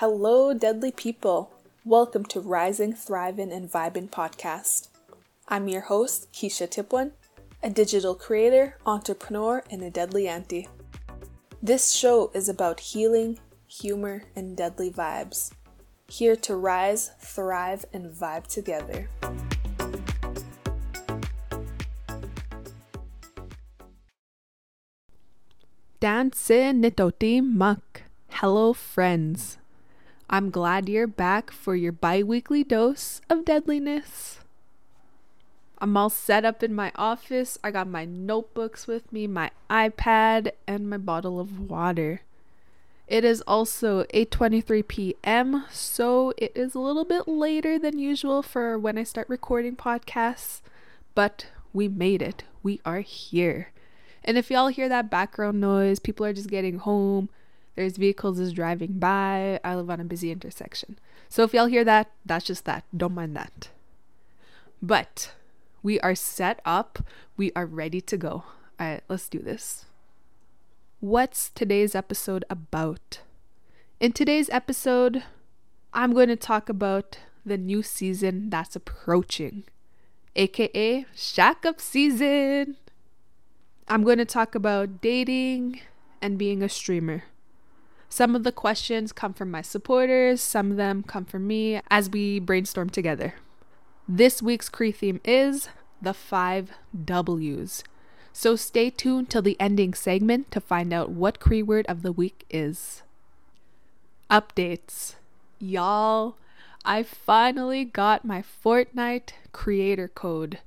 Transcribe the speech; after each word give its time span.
Hello, 0.00 0.54
deadly 0.54 0.92
people. 0.92 1.52
Welcome 1.84 2.24
to 2.32 2.40
Rising, 2.40 2.94
Thriving, 2.94 3.52
and 3.52 3.70
Vibing 3.70 4.08
podcast. 4.08 4.88
I'm 5.46 5.68
your 5.68 5.82
host, 5.82 6.32
Kesha 6.32 6.66
Tipewan, 6.66 7.10
a 7.62 7.68
digital 7.68 8.14
creator, 8.14 8.78
entrepreneur, 8.86 9.62
and 9.70 9.82
a 9.82 9.90
deadly 9.90 10.26
auntie. 10.26 10.68
This 11.62 11.92
show 11.92 12.30
is 12.32 12.48
about 12.48 12.80
healing, 12.80 13.40
humor, 13.68 14.24
and 14.34 14.56
deadly 14.56 14.90
vibes. 14.90 15.52
Here 16.08 16.34
to 16.34 16.56
rise, 16.56 17.10
thrive, 17.20 17.84
and 17.92 18.10
vibe 18.10 18.46
together. 18.46 19.10
Dance 26.00 26.48
nitoti 26.48 27.44
mak. 27.44 28.04
Hello, 28.30 28.72
friends. 28.72 29.59
I'm 30.32 30.50
glad 30.50 30.88
you're 30.88 31.08
back 31.08 31.50
for 31.50 31.74
your 31.74 31.90
bi 31.90 32.22
weekly 32.22 32.62
dose 32.62 33.20
of 33.28 33.44
deadliness. 33.44 34.38
I'm 35.78 35.96
all 35.96 36.08
set 36.08 36.44
up 36.44 36.62
in 36.62 36.72
my 36.72 36.92
office. 36.94 37.58
I 37.64 37.72
got 37.72 37.88
my 37.88 38.04
notebooks 38.04 38.86
with 38.86 39.12
me, 39.12 39.26
my 39.26 39.50
iPad, 39.68 40.52
and 40.68 40.88
my 40.88 40.98
bottle 40.98 41.40
of 41.40 41.68
water. 41.68 42.20
It 43.08 43.24
is 43.24 43.40
also 43.40 44.04
8:23 44.14 44.86
p.m., 44.86 45.64
so 45.68 46.32
it 46.36 46.52
is 46.54 46.76
a 46.76 46.78
little 46.78 47.04
bit 47.04 47.26
later 47.26 47.76
than 47.76 47.98
usual 47.98 48.40
for 48.40 48.78
when 48.78 48.96
I 48.96 49.02
start 49.02 49.28
recording 49.28 49.74
podcasts, 49.74 50.60
but 51.16 51.46
we 51.72 51.88
made 51.88 52.22
it. 52.22 52.44
We 52.62 52.80
are 52.84 53.00
here. 53.00 53.72
And 54.24 54.38
if 54.38 54.48
y'all 54.48 54.68
hear 54.68 54.88
that 54.88 55.10
background 55.10 55.60
noise, 55.60 55.98
people 55.98 56.24
are 56.24 56.32
just 56.32 56.50
getting 56.50 56.78
home. 56.78 57.30
There's 57.76 57.96
vehicles 57.96 58.38
is 58.38 58.52
driving 58.52 58.98
by. 58.98 59.60
I 59.64 59.74
live 59.74 59.90
on 59.90 60.00
a 60.00 60.04
busy 60.04 60.30
intersection. 60.30 60.98
So 61.28 61.44
if 61.44 61.54
y'all 61.54 61.66
hear 61.66 61.84
that, 61.84 62.10
that's 62.26 62.44
just 62.44 62.64
that. 62.64 62.84
Don't 62.96 63.14
mind 63.14 63.36
that. 63.36 63.68
But 64.82 65.32
we 65.82 66.00
are 66.00 66.14
set 66.14 66.60
up. 66.64 66.98
We 67.36 67.52
are 67.54 67.66
ready 67.66 68.00
to 68.02 68.16
go. 68.16 68.44
All 68.78 68.86
right, 68.86 69.02
let's 69.08 69.28
do 69.28 69.38
this. 69.38 69.84
What's 71.00 71.50
today's 71.50 71.94
episode 71.94 72.44
about? 72.50 73.20
In 74.00 74.12
today's 74.12 74.50
episode, 74.50 75.22
I'm 75.92 76.12
going 76.12 76.28
to 76.28 76.36
talk 76.36 76.68
about 76.68 77.18
the 77.44 77.56
new 77.56 77.82
season 77.82 78.50
that's 78.50 78.76
approaching, 78.76 79.64
aka 80.36 81.06
Shack 81.14 81.64
Up 81.64 81.80
season. 81.80 82.76
I'm 83.88 84.04
going 84.04 84.18
to 84.18 84.24
talk 84.24 84.54
about 84.54 85.00
dating 85.00 85.80
and 86.22 86.38
being 86.38 86.62
a 86.62 86.68
streamer. 86.68 87.24
Some 88.12 88.34
of 88.34 88.42
the 88.42 88.52
questions 88.52 89.12
come 89.12 89.32
from 89.32 89.52
my 89.52 89.62
supporters, 89.62 90.40
some 90.40 90.72
of 90.72 90.76
them 90.76 91.04
come 91.04 91.24
from 91.24 91.46
me 91.46 91.80
as 91.90 92.10
we 92.10 92.40
brainstorm 92.40 92.90
together. 92.90 93.34
This 94.08 94.42
week's 94.42 94.68
Cree 94.68 94.90
theme 94.90 95.20
is 95.24 95.68
the 96.02 96.12
five 96.12 96.72
W's. 97.04 97.84
So 98.32 98.56
stay 98.56 98.90
tuned 98.90 99.30
till 99.30 99.42
the 99.42 99.56
ending 99.60 99.94
segment 99.94 100.50
to 100.50 100.60
find 100.60 100.92
out 100.92 101.10
what 101.10 101.38
Cree 101.38 101.62
word 101.62 101.86
of 101.86 102.02
the 102.02 102.10
week 102.10 102.44
is. 102.50 103.02
Updates. 104.28 105.14
Y'all, 105.60 106.36
I 106.84 107.04
finally 107.04 107.84
got 107.84 108.24
my 108.24 108.42
Fortnite 108.42 109.30
creator 109.52 110.08
code. 110.08 110.58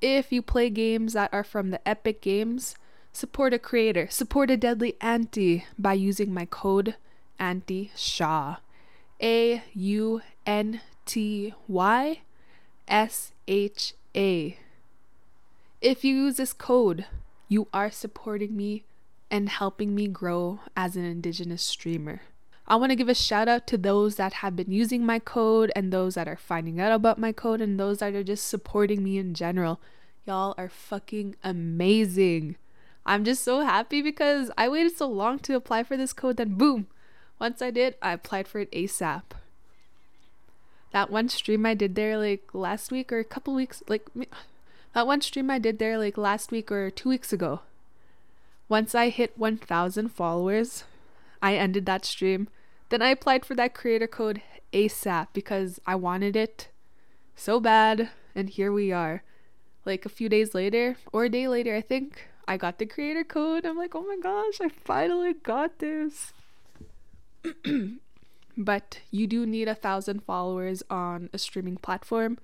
If 0.00 0.30
you 0.30 0.42
play 0.42 0.70
games 0.70 1.14
that 1.14 1.32
are 1.32 1.44
from 1.44 1.70
the 1.70 1.86
Epic 1.88 2.20
Games, 2.20 2.76
support 3.12 3.54
a 3.54 3.58
creator, 3.58 4.08
support 4.10 4.50
a 4.50 4.56
deadly 4.56 4.96
anti 5.00 5.64
by 5.78 5.92
using 5.92 6.32
my 6.32 6.46
code 6.46 6.96
Aunty 7.38 7.90
Sha. 7.96 8.56
A 9.22 9.62
U 9.74 10.20
N 10.44 10.80
T 11.06 11.54
Y 11.68 12.20
S 12.88 13.32
H 13.46 13.94
A. 14.16 14.58
If 15.80 16.04
you 16.04 16.14
use 16.14 16.36
this 16.36 16.52
code, 16.52 17.06
you 17.48 17.68
are 17.72 17.90
supporting 17.90 18.56
me 18.56 18.84
and 19.30 19.48
helping 19.48 19.94
me 19.94 20.08
grow 20.08 20.60
as 20.76 20.96
an 20.96 21.04
Indigenous 21.04 21.62
streamer. 21.62 22.22
I 22.66 22.76
want 22.76 22.90
to 22.90 22.96
give 22.96 23.08
a 23.08 23.14
shout 23.14 23.48
out 23.48 23.66
to 23.68 23.78
those 23.78 24.16
that 24.16 24.34
have 24.34 24.56
been 24.56 24.70
using 24.70 25.04
my 25.04 25.18
code 25.18 25.72
and 25.74 25.92
those 25.92 26.14
that 26.14 26.28
are 26.28 26.36
finding 26.36 26.80
out 26.80 26.92
about 26.92 27.18
my 27.18 27.32
code 27.32 27.60
and 27.60 27.78
those 27.78 27.98
that 27.98 28.14
are 28.14 28.22
just 28.22 28.46
supporting 28.46 29.02
me 29.02 29.18
in 29.18 29.34
general. 29.34 29.80
Y'all 30.26 30.54
are 30.56 30.68
fucking 30.68 31.34
amazing. 31.42 32.56
I'm 33.04 33.24
just 33.24 33.42
so 33.42 33.60
happy 33.60 34.00
because 34.02 34.50
I 34.56 34.68
waited 34.68 34.96
so 34.96 35.08
long 35.08 35.38
to 35.40 35.56
apply 35.56 35.82
for 35.82 35.96
this 35.96 36.12
code, 36.12 36.36
then 36.36 36.54
boom, 36.54 36.86
once 37.38 37.60
I 37.60 37.70
did, 37.70 37.96
I 38.00 38.12
applied 38.12 38.46
for 38.46 38.60
it 38.60 38.70
ASAP. 38.72 39.22
That 40.92 41.10
one 41.10 41.28
stream 41.28 41.66
I 41.66 41.74
did 41.74 41.94
there 41.94 42.16
like 42.16 42.42
last 42.52 42.92
week 42.92 43.12
or 43.12 43.18
a 43.18 43.24
couple 43.24 43.54
weeks, 43.54 43.82
like 43.88 44.06
that 44.94 45.06
one 45.06 45.20
stream 45.22 45.50
I 45.50 45.58
did 45.58 45.78
there 45.78 45.98
like 45.98 46.16
last 46.16 46.52
week 46.52 46.70
or 46.70 46.90
two 46.90 47.08
weeks 47.08 47.32
ago. 47.32 47.60
Once 48.68 48.94
I 48.94 49.08
hit 49.08 49.36
1,000 49.36 50.08
followers, 50.08 50.84
I 51.42 51.56
ended 51.56 51.86
that 51.86 52.04
stream. 52.04 52.48
Then 52.90 53.02
I 53.02 53.08
applied 53.08 53.44
for 53.44 53.54
that 53.54 53.74
creator 53.74 54.06
code 54.06 54.42
ASAP 54.72 55.28
because 55.32 55.80
I 55.86 55.94
wanted 55.94 56.36
it 56.36 56.68
so 57.34 57.58
bad. 57.58 58.10
And 58.34 58.48
here 58.48 58.72
we 58.72 58.92
are. 58.92 59.22
Like 59.84 60.06
a 60.06 60.10
few 60.10 60.28
days 60.28 60.54
later, 60.54 60.96
or 61.12 61.24
a 61.24 61.28
day 61.28 61.48
later, 61.48 61.74
I 61.74 61.80
think, 61.80 62.28
I 62.46 62.56
got 62.56 62.78
the 62.78 62.86
creator 62.86 63.24
code. 63.24 63.64
I'm 63.64 63.76
like, 63.76 63.94
oh 63.94 64.02
my 64.02 64.16
gosh, 64.20 64.60
I 64.60 64.68
finally 64.68 65.34
got 65.34 65.78
this. 65.78 66.32
but 68.56 69.00
you 69.10 69.26
do 69.26 69.46
need 69.46 69.68
a 69.68 69.74
thousand 69.74 70.24
followers 70.24 70.82
on 70.90 71.30
a 71.32 71.38
streaming 71.38 71.76
platform. 71.76 72.38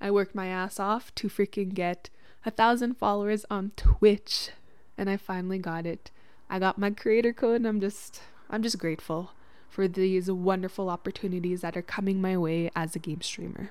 I 0.00 0.10
worked 0.10 0.34
my 0.34 0.46
ass 0.46 0.78
off 0.78 1.14
to 1.16 1.28
freaking 1.28 1.74
get 1.74 2.10
a 2.44 2.50
thousand 2.50 2.94
followers 2.94 3.44
on 3.50 3.72
Twitch, 3.76 4.50
and 4.98 5.08
I 5.08 5.16
finally 5.16 5.58
got 5.58 5.86
it. 5.86 6.10
I 6.50 6.58
got 6.58 6.78
my 6.78 6.90
creator 6.90 7.32
code, 7.32 7.56
and 7.56 7.66
I'm 7.66 7.80
just 7.80 8.20
I'm 8.50 8.62
just 8.62 8.78
grateful 8.78 9.30
for 9.68 9.88
these 9.88 10.30
wonderful 10.30 10.88
opportunities 10.88 11.62
that 11.62 11.76
are 11.76 11.82
coming 11.82 12.20
my 12.20 12.36
way 12.36 12.70
as 12.76 12.94
a 12.94 12.98
game 13.00 13.22
streamer. 13.22 13.70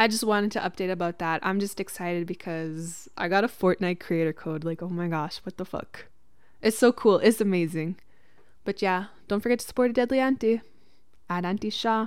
I 0.00 0.08
just 0.08 0.24
wanted 0.24 0.50
to 0.52 0.60
update 0.60 0.90
about 0.90 1.18
that. 1.18 1.40
I'm 1.42 1.60
just 1.60 1.78
excited 1.78 2.26
because 2.26 3.06
I 3.18 3.28
got 3.28 3.44
a 3.44 3.48
Fortnite 3.48 4.00
creator 4.00 4.32
code. 4.32 4.64
Like, 4.64 4.82
oh 4.82 4.88
my 4.88 5.08
gosh, 5.08 5.40
what 5.42 5.58
the 5.58 5.66
fuck? 5.66 6.06
It's 6.62 6.78
so 6.78 6.90
cool. 6.90 7.18
It's 7.18 7.38
amazing. 7.38 7.96
But 8.64 8.80
yeah, 8.80 9.08
don't 9.28 9.40
forget 9.40 9.58
to 9.58 9.66
support 9.66 9.90
a 9.90 9.92
deadly 9.92 10.18
auntie. 10.18 10.62
At 11.28 11.44
Aunty 11.44 11.68
Sha. 11.68 12.06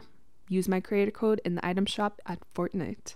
Use 0.49 0.67
my 0.67 0.79
creator 0.79 1.11
code 1.11 1.39
in 1.45 1.53
the 1.53 1.63
item 1.63 1.85
shop 1.85 2.19
at 2.25 2.39
Fortnite. 2.55 3.13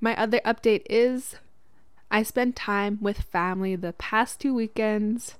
My 0.00 0.16
other 0.16 0.40
update 0.44 0.86
is 0.88 1.34
I 2.12 2.22
spent 2.22 2.54
time 2.54 2.98
with 3.00 3.22
family 3.22 3.74
the 3.74 3.94
past 3.94 4.38
two 4.38 4.54
weekends. 4.54 5.34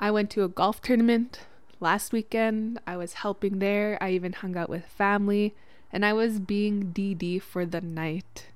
I 0.00 0.10
went 0.10 0.30
to 0.30 0.42
a 0.42 0.48
golf 0.48 0.82
tournament 0.82 1.46
last 1.78 2.12
weekend. 2.12 2.80
I 2.88 2.96
was 2.96 3.22
helping 3.22 3.60
there. 3.60 3.98
I 4.00 4.10
even 4.10 4.32
hung 4.32 4.56
out 4.56 4.68
with 4.68 4.84
family 4.84 5.54
and 5.92 6.04
I 6.04 6.12
was 6.12 6.38
being 6.38 6.92
DD 6.92 7.40
for 7.42 7.64
the 7.64 7.80
night. 7.80 8.46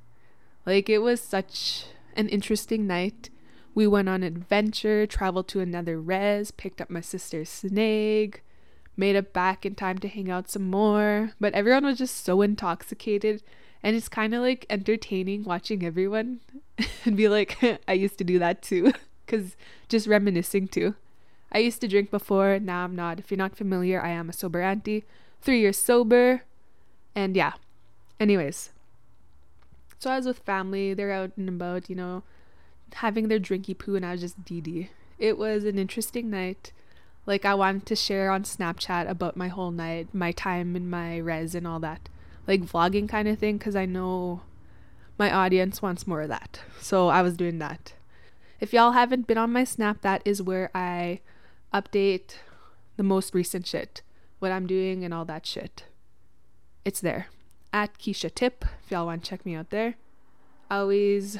Like 0.66 0.88
it 0.88 0.98
was 0.98 1.20
such 1.20 1.86
an 2.16 2.28
interesting 2.28 2.86
night. 2.86 3.30
We 3.74 3.86
went 3.86 4.08
on 4.08 4.22
adventure, 4.22 5.06
traveled 5.06 5.48
to 5.48 5.60
another 5.60 5.98
res, 5.98 6.50
picked 6.50 6.80
up 6.80 6.90
my 6.90 7.00
sister's 7.00 7.48
snake, 7.48 8.42
made 8.96 9.16
it 9.16 9.32
back 9.32 9.64
in 9.64 9.74
time 9.74 9.98
to 9.98 10.08
hang 10.08 10.30
out 10.30 10.50
some 10.50 10.70
more. 10.70 11.32
But 11.40 11.54
everyone 11.54 11.84
was 11.84 11.98
just 11.98 12.24
so 12.24 12.42
intoxicated, 12.42 13.42
and 13.82 13.96
it's 13.96 14.08
kind 14.08 14.34
of 14.34 14.42
like 14.42 14.66
entertaining 14.68 15.44
watching 15.44 15.84
everyone 15.84 16.40
and 17.04 17.16
be 17.16 17.28
like, 17.28 17.58
I 17.88 17.94
used 17.94 18.18
to 18.18 18.24
do 18.24 18.38
that 18.38 18.62
too, 18.62 18.92
because 19.26 19.56
just 19.88 20.06
reminiscing 20.06 20.68
too. 20.68 20.94
I 21.50 21.58
used 21.58 21.80
to 21.82 21.88
drink 21.88 22.10
before, 22.10 22.58
now 22.58 22.84
I'm 22.84 22.96
not. 22.96 23.18
If 23.18 23.30
you're 23.30 23.38
not 23.38 23.56
familiar, 23.56 24.00
I 24.00 24.10
am 24.10 24.30
a 24.30 24.32
sober 24.32 24.62
auntie. 24.62 25.04
Three 25.42 25.60
years 25.60 25.76
sober, 25.76 26.42
and 27.14 27.36
yeah. 27.36 27.52
Anyways. 28.18 28.70
So 29.98 30.10
I 30.10 30.16
was 30.16 30.26
with 30.26 30.38
family, 30.40 30.94
they're 30.94 31.12
out 31.12 31.32
and 31.36 31.48
about, 31.48 31.88
you 31.88 31.96
know, 31.96 32.22
having 32.94 33.28
their 33.28 33.38
drinky 33.38 33.76
poo 33.76 33.94
and 33.94 34.04
I 34.04 34.12
was 34.12 34.20
just 34.20 34.44
DD. 34.44 34.88
It 35.18 35.38
was 35.38 35.64
an 35.64 35.78
interesting 35.78 36.30
night. 36.30 36.72
Like 37.24 37.44
I 37.44 37.54
wanted 37.54 37.86
to 37.86 37.96
share 37.96 38.30
on 38.30 38.42
Snapchat 38.42 39.08
about 39.08 39.36
my 39.36 39.48
whole 39.48 39.70
night, 39.70 40.08
my 40.12 40.32
time 40.32 40.74
in 40.74 40.90
my 40.90 41.18
res 41.18 41.54
and 41.54 41.66
all 41.66 41.78
that. 41.80 42.08
Like 42.48 42.62
vlogging 42.62 43.08
kind 43.08 43.28
of 43.28 43.38
thing 43.38 43.58
cuz 43.58 43.76
I 43.76 43.86
know 43.86 44.42
my 45.18 45.32
audience 45.32 45.80
wants 45.80 46.06
more 46.06 46.22
of 46.22 46.28
that. 46.30 46.60
So 46.80 47.08
I 47.08 47.22
was 47.22 47.36
doing 47.36 47.58
that. 47.58 47.92
If 48.58 48.72
y'all 48.72 48.92
haven't 48.92 49.26
been 49.26 49.38
on 49.38 49.52
my 49.52 49.64
Snap, 49.64 50.00
that 50.02 50.22
is 50.24 50.42
where 50.42 50.70
I 50.74 51.20
update 51.72 52.36
the 52.96 53.02
most 53.02 53.34
recent 53.34 53.66
shit, 53.66 54.02
what 54.40 54.52
I'm 54.52 54.66
doing 54.66 55.04
and 55.04 55.14
all 55.14 55.24
that 55.26 55.46
shit 55.46 55.84
it's 56.84 57.00
there 57.00 57.28
at 57.72 57.98
Kesha 57.98 58.34
Tip 58.34 58.64
if 58.84 58.90
y'all 58.90 59.06
want 59.06 59.24
to 59.24 59.30
check 59.30 59.46
me 59.46 59.54
out 59.54 59.70
there. 59.70 59.94
I 60.70 60.78
always 60.78 61.38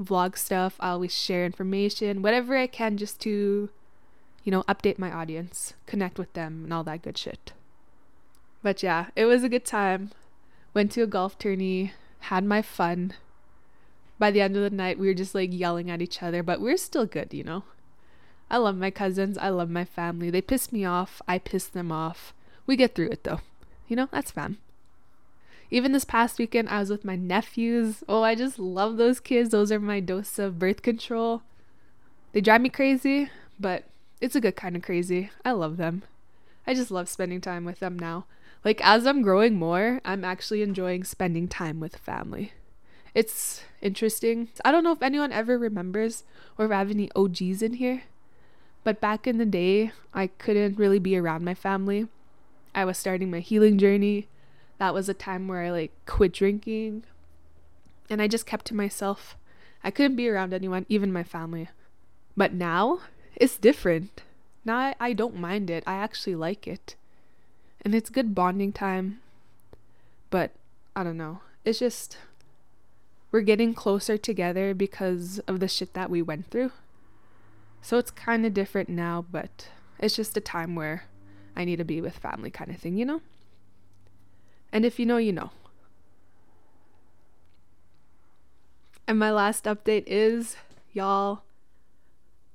vlog 0.00 0.36
stuff, 0.36 0.76
I 0.80 0.90
always 0.90 1.16
share 1.16 1.46
information, 1.46 2.22
whatever 2.22 2.56
I 2.56 2.66
can 2.66 2.96
just 2.96 3.20
to 3.20 3.70
you 4.44 4.50
know, 4.50 4.62
update 4.64 4.98
my 4.98 5.10
audience, 5.10 5.74
connect 5.86 6.18
with 6.18 6.32
them, 6.32 6.62
and 6.64 6.72
all 6.72 6.84
that 6.84 7.02
good 7.02 7.16
shit. 7.16 7.52
But 8.62 8.82
yeah, 8.82 9.06
it 9.14 9.24
was 9.24 9.44
a 9.44 9.48
good 9.48 9.64
time. 9.64 10.10
Went 10.74 10.92
to 10.92 11.02
a 11.02 11.06
golf 11.06 11.38
tourney, 11.38 11.92
had 12.20 12.44
my 12.44 12.62
fun. 12.62 13.14
By 14.18 14.30
the 14.30 14.40
end 14.40 14.56
of 14.56 14.62
the 14.62 14.70
night, 14.70 14.98
we 14.98 15.06
were 15.06 15.14
just 15.14 15.34
like 15.34 15.50
yelling 15.52 15.90
at 15.90 16.02
each 16.02 16.22
other, 16.22 16.42
but 16.42 16.60
we 16.60 16.66
we're 16.66 16.76
still 16.76 17.06
good, 17.06 17.32
you 17.32 17.44
know? 17.44 17.64
I 18.50 18.58
love 18.58 18.76
my 18.76 18.90
cousins. 18.90 19.38
I 19.38 19.48
love 19.48 19.70
my 19.70 19.84
family. 19.84 20.30
They 20.30 20.42
piss 20.42 20.72
me 20.72 20.84
off. 20.84 21.22
I 21.26 21.38
piss 21.38 21.66
them 21.66 21.90
off. 21.90 22.34
We 22.66 22.76
get 22.76 22.94
through 22.94 23.08
it 23.08 23.24
though. 23.24 23.40
You 23.88 23.96
know, 23.96 24.08
that's 24.12 24.30
fun. 24.30 24.58
Even 25.72 25.92
this 25.92 26.04
past 26.04 26.38
weekend, 26.38 26.68
I 26.68 26.80
was 26.80 26.90
with 26.90 27.02
my 27.02 27.16
nephews. 27.16 28.04
Oh, 28.06 28.22
I 28.22 28.34
just 28.34 28.58
love 28.58 28.98
those 28.98 29.20
kids. 29.20 29.48
Those 29.48 29.72
are 29.72 29.80
my 29.80 30.00
dose 30.00 30.38
of 30.38 30.58
birth 30.58 30.82
control. 30.82 31.40
They 32.32 32.42
drive 32.42 32.60
me 32.60 32.68
crazy, 32.68 33.30
but 33.58 33.84
it's 34.20 34.36
a 34.36 34.40
good 34.40 34.54
kind 34.54 34.76
of 34.76 34.82
crazy. 34.82 35.30
I 35.46 35.52
love 35.52 35.78
them. 35.78 36.02
I 36.66 36.74
just 36.74 36.90
love 36.90 37.08
spending 37.08 37.40
time 37.40 37.64
with 37.64 37.80
them 37.80 37.98
now. 37.98 38.26
Like, 38.62 38.82
as 38.84 39.06
I'm 39.06 39.22
growing 39.22 39.54
more, 39.54 40.02
I'm 40.04 40.26
actually 40.26 40.60
enjoying 40.60 41.04
spending 41.04 41.48
time 41.48 41.80
with 41.80 41.96
family. 41.96 42.52
It's 43.14 43.62
interesting. 43.80 44.48
I 44.66 44.72
don't 44.72 44.84
know 44.84 44.92
if 44.92 45.02
anyone 45.02 45.32
ever 45.32 45.56
remembers 45.56 46.24
or 46.58 46.66
if 46.66 46.70
I 46.70 46.80
have 46.80 46.90
any 46.90 47.10
OGs 47.16 47.62
in 47.62 47.74
here, 47.74 48.02
but 48.84 49.00
back 49.00 49.26
in 49.26 49.38
the 49.38 49.46
day, 49.46 49.92
I 50.12 50.26
couldn't 50.26 50.76
really 50.76 50.98
be 50.98 51.16
around 51.16 51.46
my 51.46 51.54
family. 51.54 52.08
I 52.74 52.84
was 52.84 52.98
starting 52.98 53.30
my 53.30 53.40
healing 53.40 53.78
journey. 53.78 54.28
That 54.82 54.94
was 54.94 55.08
a 55.08 55.14
time 55.14 55.46
where 55.46 55.62
I 55.62 55.70
like 55.70 55.92
quit 56.06 56.32
drinking 56.32 57.04
and 58.10 58.20
I 58.20 58.26
just 58.26 58.46
kept 58.46 58.64
to 58.66 58.74
myself. 58.74 59.36
I 59.84 59.92
couldn't 59.92 60.16
be 60.16 60.28
around 60.28 60.52
anyone, 60.52 60.86
even 60.88 61.12
my 61.12 61.22
family. 61.22 61.68
But 62.36 62.52
now 62.52 62.98
it's 63.36 63.58
different. 63.58 64.22
Now 64.64 64.78
I, 64.78 64.94
I 64.98 65.12
don't 65.12 65.36
mind 65.36 65.70
it. 65.70 65.84
I 65.86 65.94
actually 65.94 66.34
like 66.34 66.66
it. 66.66 66.96
And 67.82 67.94
it's 67.94 68.10
good 68.10 68.34
bonding 68.34 68.72
time. 68.72 69.20
But 70.30 70.50
I 70.96 71.04
don't 71.04 71.16
know. 71.16 71.42
It's 71.64 71.78
just 71.78 72.18
we're 73.30 73.42
getting 73.42 73.74
closer 73.74 74.18
together 74.18 74.74
because 74.74 75.38
of 75.46 75.60
the 75.60 75.68
shit 75.68 75.94
that 75.94 76.10
we 76.10 76.22
went 76.22 76.50
through. 76.50 76.72
So 77.82 77.98
it's 77.98 78.10
kind 78.10 78.44
of 78.44 78.52
different 78.52 78.88
now, 78.88 79.24
but 79.30 79.68
it's 80.00 80.16
just 80.16 80.36
a 80.36 80.40
time 80.40 80.74
where 80.74 81.04
I 81.54 81.64
need 81.64 81.76
to 81.76 81.84
be 81.84 82.00
with 82.00 82.18
family 82.18 82.50
kind 82.50 82.72
of 82.72 82.78
thing, 82.78 82.96
you 82.96 83.04
know? 83.04 83.20
And 84.72 84.84
if 84.84 84.98
you 84.98 85.06
know, 85.06 85.18
you 85.18 85.32
know. 85.32 85.50
And 89.06 89.18
my 89.18 89.30
last 89.30 89.64
update 89.64 90.04
is 90.06 90.56
y'all, 90.92 91.42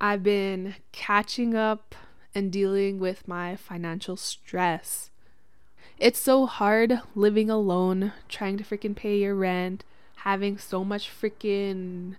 I've 0.01 0.23
been 0.23 0.75
catching 0.91 1.55
up 1.55 1.95
and 2.33 2.51
dealing 2.51 2.99
with 2.99 3.27
my 3.27 3.55
financial 3.55 4.15
stress. 4.15 5.09
It's 5.99 6.19
so 6.19 6.45
hard 6.45 7.01
living 7.15 7.49
alone, 7.49 8.13
trying 8.29 8.57
to 8.57 8.63
freaking 8.63 8.95
pay 8.95 9.17
your 9.17 9.35
rent, 9.35 9.83
having 10.17 10.57
so 10.57 10.83
much 10.83 11.09
freaking 11.09 12.15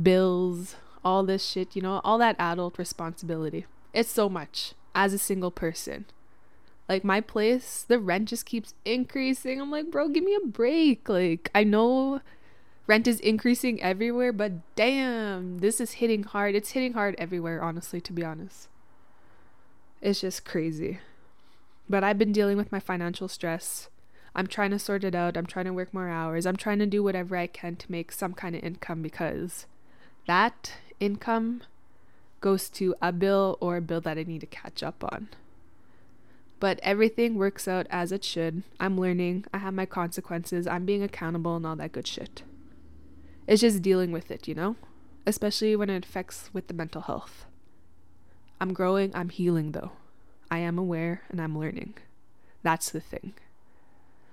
bills, 0.00 0.76
all 1.04 1.24
this 1.24 1.44
shit, 1.44 1.74
you 1.74 1.82
know, 1.82 2.00
all 2.04 2.18
that 2.18 2.36
adult 2.38 2.78
responsibility. 2.78 3.66
It's 3.92 4.10
so 4.10 4.28
much 4.28 4.74
as 4.94 5.12
a 5.12 5.18
single 5.18 5.50
person. 5.50 6.06
Like 6.88 7.02
my 7.02 7.20
place, 7.20 7.84
the 7.86 7.98
rent 7.98 8.28
just 8.28 8.46
keeps 8.46 8.74
increasing. 8.84 9.60
I'm 9.60 9.70
like, 9.70 9.90
bro, 9.90 10.08
give 10.08 10.24
me 10.24 10.36
a 10.36 10.46
break. 10.46 11.08
Like, 11.08 11.50
I 11.54 11.64
know 11.64 12.20
rent 12.86 13.08
is 13.08 13.18
increasing 13.20 13.82
everywhere, 13.82 14.32
but 14.32 14.52
damn, 14.76 15.58
this 15.58 15.80
is 15.80 15.92
hitting 15.92 16.22
hard. 16.22 16.54
It's 16.54 16.70
hitting 16.70 16.92
hard 16.92 17.16
everywhere, 17.18 17.62
honestly, 17.62 18.00
to 18.02 18.12
be 18.12 18.24
honest. 18.24 18.68
It's 20.00 20.20
just 20.20 20.44
crazy. 20.44 21.00
But 21.88 22.04
I've 22.04 22.18
been 22.18 22.32
dealing 22.32 22.56
with 22.56 22.70
my 22.70 22.80
financial 22.80 23.26
stress. 23.26 23.88
I'm 24.34 24.46
trying 24.46 24.70
to 24.70 24.78
sort 24.78 25.02
it 25.02 25.14
out. 25.14 25.36
I'm 25.36 25.46
trying 25.46 25.64
to 25.64 25.72
work 25.72 25.92
more 25.94 26.08
hours. 26.08 26.46
I'm 26.46 26.56
trying 26.56 26.78
to 26.80 26.86
do 26.86 27.02
whatever 27.02 27.36
I 27.36 27.46
can 27.46 27.74
to 27.76 27.90
make 27.90 28.12
some 28.12 28.34
kind 28.34 28.54
of 28.54 28.62
income 28.62 29.02
because 29.02 29.66
that 30.26 30.74
income 31.00 31.62
goes 32.40 32.68
to 32.70 32.94
a 33.00 33.12
bill 33.12 33.56
or 33.60 33.78
a 33.78 33.80
bill 33.80 34.00
that 34.02 34.18
I 34.18 34.24
need 34.24 34.42
to 34.42 34.46
catch 34.46 34.82
up 34.82 35.02
on. 35.02 35.28
But 36.58 36.80
everything 36.82 37.36
works 37.36 37.68
out 37.68 37.86
as 37.90 38.12
it 38.12 38.24
should. 38.24 38.62
I'm 38.80 38.98
learning, 38.98 39.44
I 39.52 39.58
have 39.58 39.74
my 39.74 39.86
consequences, 39.86 40.66
I'm 40.66 40.86
being 40.86 41.02
accountable, 41.02 41.56
and 41.56 41.66
all 41.66 41.76
that 41.76 41.92
good 41.92 42.06
shit. 42.06 42.42
It's 43.46 43.60
just 43.60 43.82
dealing 43.82 44.10
with 44.10 44.30
it, 44.30 44.48
you 44.48 44.54
know? 44.54 44.76
Especially 45.26 45.76
when 45.76 45.90
it 45.90 46.04
affects 46.04 46.50
with 46.52 46.68
the 46.68 46.74
mental 46.74 47.02
health. 47.02 47.46
I'm 48.60 48.72
growing, 48.72 49.14
I'm 49.14 49.28
healing 49.28 49.72
though. 49.72 49.92
I 50.50 50.58
am 50.58 50.78
aware 50.78 51.22
and 51.28 51.40
I'm 51.40 51.58
learning. 51.58 51.94
That's 52.62 52.90
the 52.90 53.00
thing. 53.00 53.34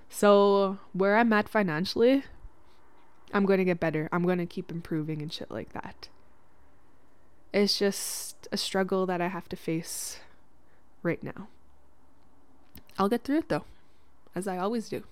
So, 0.09 0.77
where 0.93 1.17
I'm 1.17 1.33
at 1.33 1.49
financially, 1.49 2.23
I'm 3.33 3.45
going 3.45 3.57
to 3.57 3.65
get 3.65 3.79
better. 3.79 4.07
I'm 4.11 4.23
going 4.23 4.37
to 4.37 4.45
keep 4.45 4.71
improving 4.71 5.21
and 5.21 5.33
shit 5.33 5.49
like 5.49 5.73
that. 5.73 6.07
It's 7.51 7.77
just 7.77 8.47
a 8.51 8.57
struggle 8.57 9.05
that 9.07 9.21
I 9.21 9.27
have 9.27 9.49
to 9.49 9.55
face 9.55 10.19
right 11.01 11.21
now. 11.23 11.47
I'll 12.97 13.09
get 13.09 13.23
through 13.23 13.39
it 13.39 13.49
though, 13.49 13.65
as 14.35 14.47
I 14.47 14.57
always 14.57 14.89
do. 14.89 15.03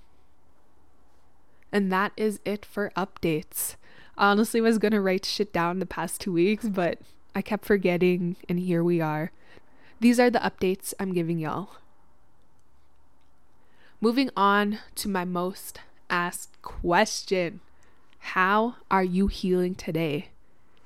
And 1.71 1.91
that 1.91 2.11
is 2.17 2.39
it 2.45 2.65
for 2.65 2.91
updates. 2.97 3.75
I 4.17 4.31
honestly 4.31 4.61
was 4.61 4.77
going 4.77 4.91
to 4.91 5.01
write 5.01 5.25
shit 5.25 5.53
down 5.53 5.79
the 5.79 5.85
past 5.85 6.21
two 6.21 6.33
weeks, 6.33 6.67
but 6.67 6.99
I 7.33 7.41
kept 7.41 7.65
forgetting, 7.65 8.35
and 8.49 8.59
here 8.59 8.83
we 8.83 8.99
are. 8.99 9.31
These 9.99 10.19
are 10.19 10.29
the 10.29 10.39
updates 10.39 10.93
I'm 10.99 11.13
giving 11.13 11.39
y'all. 11.39 11.69
Moving 14.01 14.31
on 14.35 14.79
to 14.95 15.07
my 15.07 15.25
most 15.25 15.79
asked 16.09 16.61
question 16.61 17.61
How 18.19 18.75
are 18.89 19.03
you 19.03 19.27
healing 19.27 19.75
today? 19.75 20.29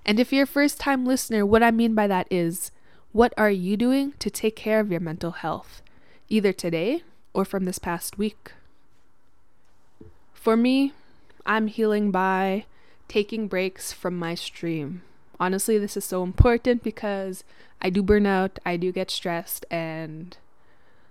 And 0.06 0.20
if 0.20 0.32
you're 0.32 0.44
a 0.44 0.48
first 0.48 0.80
time 0.80 1.06
listener, 1.06 1.46
what 1.46 1.64
I 1.64 1.72
mean 1.72 1.96
by 1.96 2.08
that 2.08 2.28
is 2.30 2.72
what 3.12 3.34
are 3.38 3.50
you 3.50 3.78
doing 3.78 4.14
to 4.20 4.30
take 4.30 4.56
care 4.56 4.80
of 4.80 4.92
your 4.92 5.00
mental 5.00 5.32
health, 5.32 5.82
either 6.30 6.54
today 6.54 7.04
or 7.34 7.46
from 7.46 7.66
this 7.66 7.80
past 7.80 8.18
week? 8.18 8.52
For 10.34 10.56
me, 10.56 10.94
I'm 11.46 11.68
healing 11.68 12.12
by 12.12 12.66
taking 13.08 13.48
breaks 13.48 13.92
from 13.94 14.18
my 14.18 14.36
stream. 14.36 15.02
Honestly, 15.40 15.78
this 15.78 15.98
is 15.98 16.06
so 16.06 16.24
important 16.24 16.84
because 16.84 17.44
I 17.82 17.90
do 17.90 18.02
burn 18.02 18.26
out, 18.26 18.60
I 18.66 18.78
do 18.78 18.92
get 18.92 19.12
stressed, 19.12 19.66
and 19.70 20.38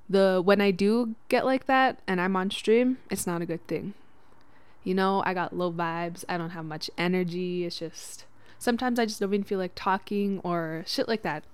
the 0.08 0.40
when 0.44 0.60
I 0.60 0.70
do 0.70 1.14
get 1.28 1.44
like 1.44 1.66
that 1.66 1.98
and 2.06 2.20
I'm 2.20 2.36
on 2.36 2.50
stream, 2.50 2.98
it's 3.10 3.26
not 3.26 3.42
a 3.42 3.46
good 3.46 3.66
thing. 3.66 3.94
You 4.82 4.94
know, 4.94 5.22
I 5.26 5.34
got 5.34 5.56
low 5.56 5.72
vibes, 5.72 6.24
I 6.28 6.36
don't 6.36 6.50
have 6.50 6.64
much 6.64 6.90
energy, 6.98 7.64
it's 7.64 7.78
just 7.78 8.24
Sometimes 8.64 8.98
I 8.98 9.04
just 9.04 9.20
don't 9.20 9.28
even 9.28 9.44
feel 9.44 9.58
like 9.58 9.72
talking 9.74 10.40
or 10.42 10.84
shit 10.86 11.06
like 11.06 11.20
that. 11.20 11.44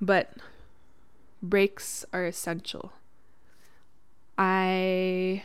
But 0.00 0.32
breaks 1.44 2.04
are 2.12 2.24
essential. 2.24 2.92
I 4.36 5.44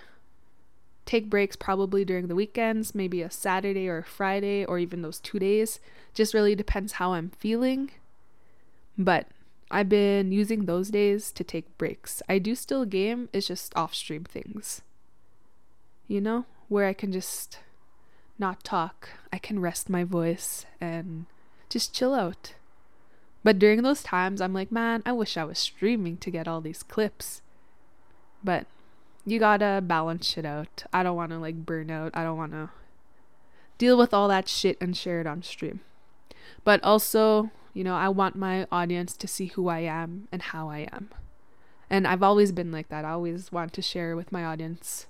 take 1.05 1.29
breaks 1.29 1.55
probably 1.55 2.05
during 2.05 2.27
the 2.27 2.35
weekends, 2.35 2.95
maybe 2.95 3.21
a 3.21 3.31
Saturday 3.31 3.87
or 3.87 3.99
a 3.99 4.03
Friday 4.03 4.65
or 4.65 4.79
even 4.79 5.01
those 5.01 5.19
two 5.19 5.39
days. 5.39 5.79
Just 6.13 6.33
really 6.33 6.55
depends 6.55 6.93
how 6.93 7.13
I'm 7.13 7.31
feeling. 7.31 7.91
But 8.97 9.27
I've 9.71 9.89
been 9.89 10.31
using 10.31 10.65
those 10.65 10.89
days 10.89 11.31
to 11.33 11.43
take 11.43 11.77
breaks. 11.77 12.21
I 12.27 12.39
do 12.39 12.55
still 12.55 12.85
game, 12.85 13.29
it's 13.33 13.47
just 13.47 13.75
off 13.75 13.93
stream 13.93 14.23
things. 14.23 14.81
You 16.07 16.21
know, 16.21 16.45
where 16.69 16.87
I 16.87 16.93
can 16.93 17.11
just 17.11 17.59
not 18.39 18.63
talk. 18.63 19.09
I 19.31 19.37
can 19.37 19.59
rest 19.59 19.89
my 19.89 20.03
voice 20.03 20.65
and 20.81 21.25
just 21.69 21.93
chill 21.93 22.15
out. 22.15 22.53
But 23.43 23.59
during 23.59 23.83
those 23.83 24.03
times, 24.03 24.41
I'm 24.41 24.53
like, 24.53 24.71
man, 24.71 25.01
I 25.05 25.11
wish 25.13 25.37
I 25.37 25.43
was 25.43 25.59
streaming 25.59 26.17
to 26.17 26.31
get 26.31 26.47
all 26.47 26.61
these 26.61 26.83
clips. 26.83 27.41
But 28.43 28.67
you 29.25 29.39
gotta 29.39 29.81
balance 29.81 30.27
shit 30.27 30.45
out. 30.45 30.83
I 30.91 31.03
don't 31.03 31.15
wanna 31.15 31.39
like 31.39 31.65
burn 31.65 31.89
out. 31.89 32.11
I 32.13 32.23
don't 32.23 32.37
wanna 32.37 32.71
deal 33.77 33.97
with 33.97 34.13
all 34.13 34.27
that 34.27 34.47
shit 34.47 34.77
and 34.81 34.95
share 34.95 35.21
it 35.21 35.27
on 35.27 35.41
stream. 35.43 35.79
But 36.63 36.83
also, 36.83 37.51
you 37.73 37.83
know, 37.83 37.95
I 37.95 38.09
want 38.09 38.35
my 38.35 38.67
audience 38.71 39.15
to 39.15 39.27
see 39.27 39.47
who 39.47 39.69
I 39.69 39.79
am 39.79 40.27
and 40.31 40.41
how 40.41 40.69
I 40.69 40.87
am. 40.91 41.09
And 41.89 42.05
I've 42.05 42.23
always 42.23 42.51
been 42.51 42.71
like 42.71 42.89
that. 42.89 43.05
I 43.05 43.11
always 43.11 43.51
want 43.51 43.73
to 43.73 43.81
share 43.81 44.15
with 44.15 44.31
my 44.31 44.43
audience 44.43 45.07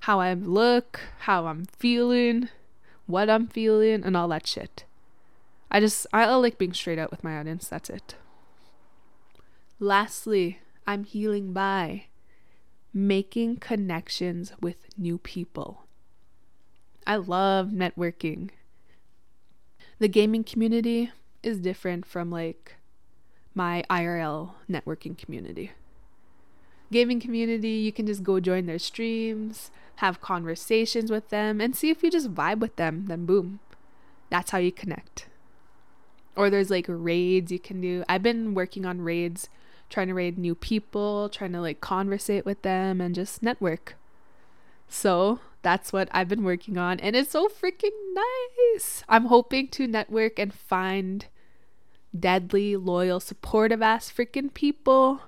how 0.00 0.20
I 0.20 0.32
look, 0.34 1.00
how 1.20 1.46
I'm 1.46 1.66
feeling, 1.66 2.48
what 3.06 3.28
I'm 3.30 3.46
feeling, 3.46 4.02
and 4.04 4.16
all 4.16 4.28
that 4.28 4.46
shit. 4.46 4.84
I 5.70 5.80
just, 5.80 6.06
I 6.12 6.32
like 6.34 6.58
being 6.58 6.72
straight 6.72 6.98
out 6.98 7.10
with 7.10 7.24
my 7.24 7.38
audience. 7.38 7.68
That's 7.68 7.90
it. 7.90 8.14
Lastly, 9.78 10.58
I'm 10.86 11.04
healing 11.04 11.52
by 11.52 12.04
making 12.92 13.56
connections 13.58 14.52
with 14.60 14.76
new 14.96 15.18
people. 15.18 15.84
I 17.06 17.16
love 17.16 17.68
networking. 17.68 18.50
The 19.98 20.08
gaming 20.08 20.44
community 20.44 21.12
is 21.42 21.58
different 21.58 22.06
from 22.06 22.30
like 22.30 22.76
my 23.54 23.84
IRL 23.90 24.52
networking 24.70 25.16
community. 25.16 25.72
Gaming 26.90 27.20
community, 27.20 27.70
you 27.70 27.92
can 27.92 28.06
just 28.06 28.22
go 28.22 28.40
join 28.40 28.66
their 28.66 28.78
streams, 28.78 29.70
have 29.96 30.20
conversations 30.20 31.10
with 31.10 31.28
them, 31.28 31.60
and 31.60 31.76
see 31.76 31.90
if 31.90 32.02
you 32.02 32.10
just 32.10 32.34
vibe 32.34 32.60
with 32.60 32.76
them. 32.76 33.06
Then, 33.06 33.26
boom, 33.26 33.60
that's 34.30 34.50
how 34.52 34.58
you 34.58 34.72
connect. 34.72 35.26
Or 36.38 36.50
there's 36.50 36.70
like 36.70 36.86
raids 36.88 37.50
you 37.50 37.58
can 37.58 37.80
do. 37.80 38.04
I've 38.08 38.22
been 38.22 38.54
working 38.54 38.86
on 38.86 39.02
raids, 39.02 39.48
trying 39.90 40.06
to 40.06 40.14
raid 40.14 40.38
new 40.38 40.54
people, 40.54 41.28
trying 41.28 41.52
to 41.52 41.60
like 41.60 41.80
conversate 41.80 42.46
with 42.46 42.62
them 42.62 43.00
and 43.00 43.12
just 43.14 43.42
network. 43.42 43.96
So 44.88 45.40
that's 45.62 45.92
what 45.92 46.08
I've 46.12 46.28
been 46.28 46.44
working 46.44 46.78
on, 46.78 47.00
and 47.00 47.16
it's 47.16 47.32
so 47.32 47.48
freaking 47.48 47.90
nice. 48.14 49.02
I'm 49.08 49.26
hoping 49.26 49.66
to 49.68 49.88
network 49.88 50.38
and 50.38 50.54
find 50.54 51.26
deadly, 52.18 52.76
loyal, 52.76 53.18
supportive 53.18 53.82
ass 53.82 54.10
freaking 54.10 54.54
people 54.54 55.20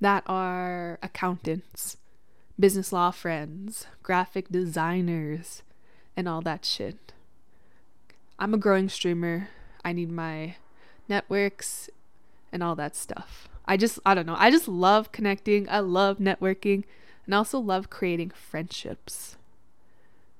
that 0.00 0.24
are 0.26 0.98
accountants, 1.02 1.98
business 2.58 2.92
law 2.92 3.10
friends, 3.10 3.86
graphic 4.02 4.48
designers, 4.48 5.62
and 6.16 6.26
all 6.26 6.40
that 6.40 6.64
shit. 6.64 7.12
I'm 8.38 8.54
a 8.54 8.58
growing 8.58 8.88
streamer. 8.88 9.50
I 9.84 9.92
need 9.92 10.10
my 10.10 10.56
networks 11.08 11.90
and 12.52 12.62
all 12.62 12.74
that 12.76 12.96
stuff. 12.96 13.48
I 13.66 13.76
just, 13.76 13.98
I 14.04 14.14
don't 14.14 14.26
know. 14.26 14.36
I 14.38 14.50
just 14.50 14.68
love 14.68 15.12
connecting. 15.12 15.68
I 15.68 15.80
love 15.80 16.18
networking 16.18 16.84
and 17.26 17.34
I 17.34 17.38
also 17.38 17.58
love 17.58 17.90
creating 17.90 18.30
friendships. 18.30 19.36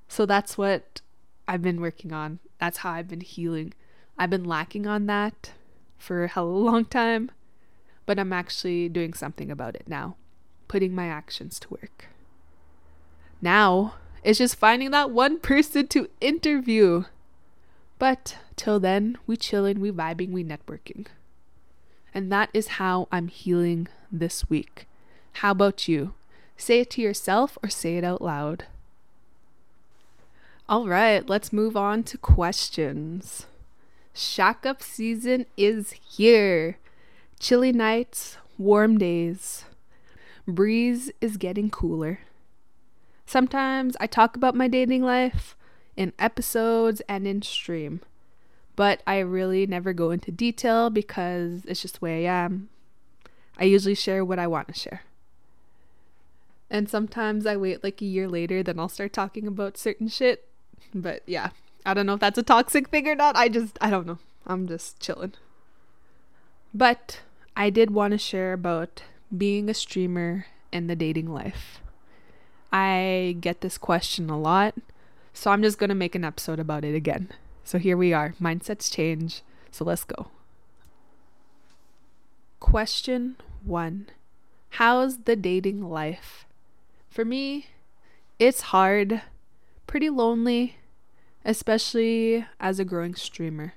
So 0.07 0.25
that's 0.25 0.57
what 0.57 1.01
I've 1.47 1.61
been 1.61 1.81
working 1.81 2.13
on. 2.13 2.39
That's 2.59 2.79
how 2.79 2.91
I've 2.91 3.07
been 3.07 3.21
healing. 3.21 3.73
I've 4.17 4.29
been 4.29 4.45
lacking 4.45 4.87
on 4.87 5.07
that 5.07 5.51
for 5.97 6.25
a 6.25 6.39
a 6.39 6.43
long 6.43 6.85
time, 6.85 7.31
but 8.05 8.19
I'm 8.19 8.31
actually 8.31 8.89
doing 8.89 9.13
something 9.13 9.51
about 9.51 9.75
it 9.75 9.87
now, 9.87 10.15
putting 10.67 10.93
my 10.93 11.07
actions 11.07 11.59
to 11.61 11.69
work. 11.69 12.09
Now, 13.41 13.95
it's 14.23 14.39
just 14.39 14.55
finding 14.55 14.91
that 14.91 15.11
one 15.11 15.39
person 15.39 15.87
to 15.87 16.09
interview. 16.21 17.05
But 18.05 18.37
till 18.55 18.79
then, 18.79 19.17
we 19.25 19.35
chilling, 19.35 19.79
we 19.79 19.89
vibing, 19.89 20.29
we 20.29 20.43
networking. 20.43 21.07
And 22.13 22.31
that 22.31 22.51
is 22.53 22.77
how 22.77 23.07
I'm 23.11 23.29
healing 23.29 23.87
this 24.11 24.47
week. 24.47 24.85
How 25.41 25.49
about 25.49 25.87
you? 25.87 26.13
Say 26.55 26.81
it 26.81 26.91
to 26.91 27.01
yourself 27.01 27.57
or 27.63 27.69
say 27.69 27.97
it 27.97 28.03
out 28.03 28.21
loud. 28.21 28.65
All 30.69 30.87
right, 30.87 31.27
let's 31.27 31.51
move 31.51 31.75
on 31.75 32.03
to 32.03 32.19
questions. 32.19 33.47
Shack 34.13 34.67
up 34.67 34.83
season 34.83 35.47
is 35.57 35.93
here. 35.93 36.77
Chilly 37.39 37.71
nights, 37.71 38.37
warm 38.59 38.99
days. 38.99 39.65
Breeze 40.47 41.11
is 41.21 41.37
getting 41.37 41.71
cooler. 41.71 42.19
Sometimes 43.25 43.97
I 43.99 44.05
talk 44.05 44.35
about 44.35 44.53
my 44.53 44.67
dating 44.67 45.01
life 45.01 45.55
in 45.97 46.13
episodes 46.19 47.01
and 47.07 47.27
in 47.27 47.41
stream, 47.41 48.01
but 48.75 49.01
I 49.07 49.19
really 49.19 49.65
never 49.65 49.93
go 49.93 50.11
into 50.11 50.31
detail 50.31 50.89
because 50.89 51.65
it's 51.65 51.81
just 51.81 51.99
the 51.99 52.05
way 52.05 52.27
I 52.27 52.45
am. 52.45 52.69
I 53.57 53.63
usually 53.63 53.95
share 53.95 54.25
what 54.25 54.39
I 54.39 54.47
want 54.47 54.67
to 54.67 54.73
share. 54.73 55.01
And 56.69 56.89
sometimes 56.89 57.45
I 57.45 57.55
wait 57.55 57.83
like 57.83 58.01
a 58.01 58.05
year 58.05 58.27
later, 58.27 58.63
then 58.63 58.79
I'll 58.79 58.89
start 58.89 59.13
talking 59.13 59.47
about 59.47 59.77
certain 59.77 60.07
shit. 60.07 60.47
But 60.93 61.21
yeah, 61.25 61.49
I 61.85 61.93
don't 61.93 62.05
know 62.05 62.15
if 62.15 62.19
that's 62.19 62.37
a 62.37 62.43
toxic 62.43 62.89
thing 62.89 63.07
or 63.07 63.15
not. 63.15 63.35
I 63.35 63.47
just, 63.47 63.77
I 63.79 63.89
don't 63.89 64.07
know. 64.07 64.19
I'm 64.45 64.67
just 64.67 64.99
chilling. 64.99 65.33
But 66.73 67.21
I 67.55 67.69
did 67.69 67.91
want 67.91 68.11
to 68.11 68.17
share 68.17 68.51
about 68.53 69.03
being 69.35 69.69
a 69.69 69.73
streamer 69.73 70.47
and 70.73 70.89
the 70.89 70.95
dating 70.95 71.31
life. 71.31 71.79
I 72.71 73.37
get 73.39 73.61
this 73.61 73.77
question 73.77 74.29
a 74.29 74.37
lot, 74.37 74.73
so 75.35 75.51
I'm 75.51 75.61
just 75.61 75.77
going 75.77 75.89
to 75.89 75.95
make 75.95 76.15
an 76.15 76.23
episode 76.23 76.59
about 76.59 76.85
it 76.85 76.95
again. 76.95 77.29
So 77.65 77.77
here 77.77 77.97
we 77.97 78.13
are. 78.13 78.33
Mindsets 78.41 78.91
change. 78.91 79.41
So 79.69 79.83
let's 79.83 80.05
go. 80.05 80.27
Question 82.61 83.35
one 83.63 84.07
How's 84.69 85.23
the 85.23 85.35
dating 85.35 85.89
life? 85.89 86.45
For 87.09 87.25
me, 87.25 87.67
it's 88.39 88.61
hard, 88.61 89.21
pretty 89.87 90.09
lonely, 90.09 90.77
especially 91.43 92.45
as 92.59 92.79
a 92.79 92.85
growing 92.85 93.15
streamer. 93.15 93.73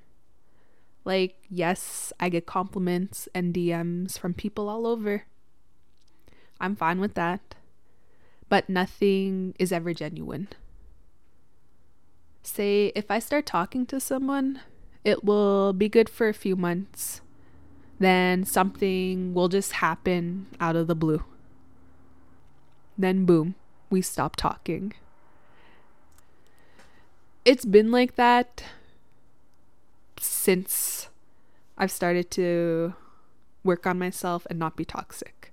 Like, 1.05 1.37
yes, 1.51 2.13
I 2.21 2.29
get 2.29 2.47
compliments 2.47 3.29
and 3.35 3.53
DMs 3.53 4.17
from 4.17 4.33
people 4.33 4.69
all 4.69 4.87
over. 4.87 5.25
I'm 6.61 6.77
fine 6.77 7.01
with 7.01 7.15
that. 7.15 7.57
But 8.49 8.69
nothing 8.69 9.55
is 9.59 9.73
ever 9.73 9.93
genuine. 9.93 10.49
Say, 12.43 12.93
if 12.95 13.11
I 13.11 13.19
start 13.19 13.47
talking 13.47 13.87
to 13.87 14.01
someone, 14.01 14.61
it 15.05 15.25
will 15.25 15.73
be 15.73 15.89
good 15.89 16.09
for 16.09 16.29
a 16.29 16.35
few 16.35 16.57
months. 16.57 17.21
Then 17.99 18.45
something 18.45 19.35
will 19.35 19.49
just 19.49 19.73
happen 19.73 20.47
out 20.61 20.77
of 20.77 20.87
the 20.87 20.95
blue. 20.95 21.25
Then, 22.97 23.25
boom, 23.25 23.55
we 23.91 24.03
stop 24.03 24.37
talking. 24.37 24.95
It's 27.45 27.65
been 27.65 27.91
like 27.91 28.17
that 28.17 28.65
since 30.21 31.09
I've 31.77 31.91
started 31.91 32.31
to 32.33 32.95
work 33.65 33.87
on 33.87 33.99
myself 33.99 34.47
and 34.51 34.59
not 34.59 34.77
be 34.77 34.85
toxic. 34.85 35.53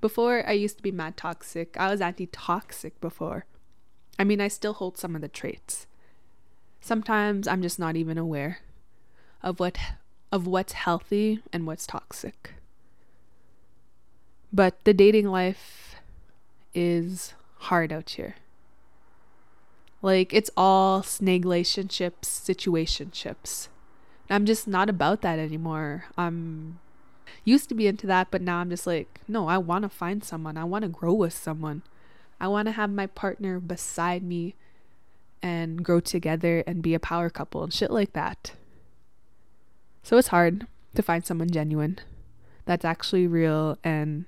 Before, 0.00 0.46
I 0.46 0.52
used 0.52 0.76
to 0.78 0.82
be 0.82 0.92
mad 0.92 1.16
toxic. 1.16 1.76
I 1.78 1.90
was 1.90 2.00
anti 2.00 2.26
toxic 2.26 3.00
before. 3.00 3.46
I 4.18 4.24
mean, 4.24 4.40
I 4.40 4.48
still 4.48 4.74
hold 4.74 4.98
some 4.98 5.14
of 5.14 5.22
the 5.22 5.28
traits. 5.28 5.86
Sometimes 6.82 7.46
I'm 7.46 7.62
just 7.62 7.78
not 7.78 7.94
even 7.94 8.18
aware 8.18 8.58
of 9.40 9.60
what 9.60 9.78
of 10.32 10.48
what's 10.48 10.72
healthy 10.72 11.40
and 11.52 11.64
what's 11.64 11.86
toxic. 11.86 12.54
But 14.52 14.82
the 14.84 14.92
dating 14.92 15.28
life 15.28 15.94
is 16.74 17.34
hard 17.58 17.92
out 17.92 18.10
here. 18.10 18.34
Like 20.02 20.34
it's 20.34 20.50
all 20.56 21.04
snake 21.04 21.44
relationships, 21.44 22.28
situationships. 22.28 23.68
I'm 24.28 24.44
just 24.44 24.66
not 24.66 24.90
about 24.90 25.20
that 25.22 25.38
anymore. 25.38 26.06
I'm 26.18 26.80
used 27.44 27.68
to 27.68 27.76
be 27.76 27.86
into 27.86 28.08
that, 28.08 28.28
but 28.32 28.42
now 28.42 28.58
I'm 28.58 28.70
just 28.70 28.88
like, 28.88 29.20
no, 29.28 29.46
I 29.46 29.58
want 29.58 29.84
to 29.84 29.88
find 29.88 30.24
someone. 30.24 30.56
I 30.56 30.64
want 30.64 30.82
to 30.82 30.88
grow 30.88 31.12
with 31.12 31.32
someone. 31.32 31.82
I 32.40 32.48
want 32.48 32.66
to 32.66 32.72
have 32.72 32.90
my 32.90 33.06
partner 33.06 33.60
beside 33.60 34.24
me 34.24 34.56
and 35.42 35.84
grow 35.84 36.00
together 36.00 36.62
and 36.66 36.82
be 36.82 36.94
a 36.94 37.00
power 37.00 37.28
couple 37.28 37.62
and 37.62 37.72
shit 37.72 37.90
like 37.90 38.12
that. 38.12 38.52
So 40.02 40.16
it's 40.16 40.28
hard 40.28 40.66
to 40.94 41.02
find 41.02 41.24
someone 41.24 41.50
genuine 41.50 41.98
that's 42.64 42.84
actually 42.84 43.26
real 43.26 43.78
and 43.82 44.24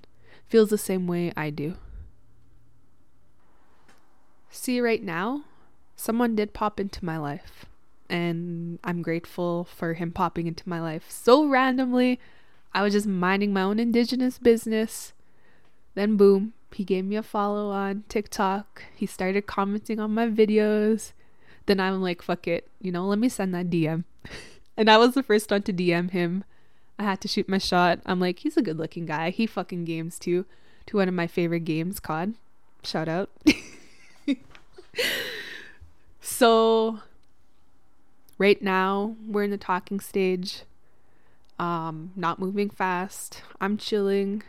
feels 0.48 0.70
the 0.70 0.78
same 0.78 1.06
way 1.06 1.32
I 1.36 1.50
do. 1.50 1.76
See, 4.50 4.80
right 4.80 5.02
now, 5.02 5.44
someone 5.96 6.36
did 6.36 6.52
pop 6.52 6.78
into 6.78 7.04
my 7.04 7.18
life, 7.18 7.66
and 8.08 8.78
I'm 8.84 9.02
grateful 9.02 9.64
for 9.64 9.94
him 9.94 10.12
popping 10.12 10.46
into 10.46 10.68
my 10.68 10.80
life 10.80 11.10
so 11.10 11.46
randomly. 11.46 12.20
I 12.72 12.82
was 12.82 12.92
just 12.92 13.06
minding 13.06 13.52
my 13.52 13.62
own 13.62 13.80
indigenous 13.80 14.38
business. 14.38 15.12
Then, 15.94 16.16
boom, 16.16 16.52
he 16.72 16.84
gave 16.84 17.04
me 17.04 17.16
a 17.16 17.22
follow 17.22 17.70
on 17.70 18.04
TikTok. 18.08 18.84
He 18.94 19.06
started 19.06 19.46
commenting 19.46 20.00
on 20.00 20.12
my 20.12 20.26
videos. 20.26 21.12
Then 21.66 21.80
I'm 21.80 22.02
like, 22.02 22.22
fuck 22.22 22.46
it, 22.46 22.68
you 22.80 22.92
know, 22.92 23.06
let 23.06 23.18
me 23.18 23.28
send 23.28 23.54
that 23.54 23.70
DM. 23.70 24.04
and 24.76 24.90
I 24.90 24.98
was 24.98 25.14
the 25.14 25.22
first 25.22 25.50
one 25.50 25.62
to 25.62 25.72
DM 25.72 26.10
him. 26.10 26.44
I 26.98 27.04
had 27.04 27.20
to 27.22 27.28
shoot 27.28 27.48
my 27.48 27.58
shot. 27.58 28.00
I'm 28.06 28.20
like, 28.20 28.40
he's 28.40 28.56
a 28.56 28.62
good 28.62 28.78
looking 28.78 29.06
guy. 29.06 29.30
He 29.30 29.46
fucking 29.46 29.84
games 29.84 30.18
too. 30.18 30.44
To 30.86 30.98
one 30.98 31.08
of 31.08 31.14
my 31.14 31.26
favorite 31.26 31.64
games, 31.64 31.98
COD. 31.98 32.34
Shout 32.82 33.08
out. 33.08 33.30
so 36.20 37.00
right 38.38 38.60
now 38.60 39.16
we're 39.26 39.44
in 39.44 39.50
the 39.50 39.56
talking 39.56 39.98
stage. 39.98 40.62
Um, 41.58 42.12
not 42.14 42.38
moving 42.38 42.68
fast. 42.68 43.42
I'm 43.60 43.76
chilling. 43.78 44.42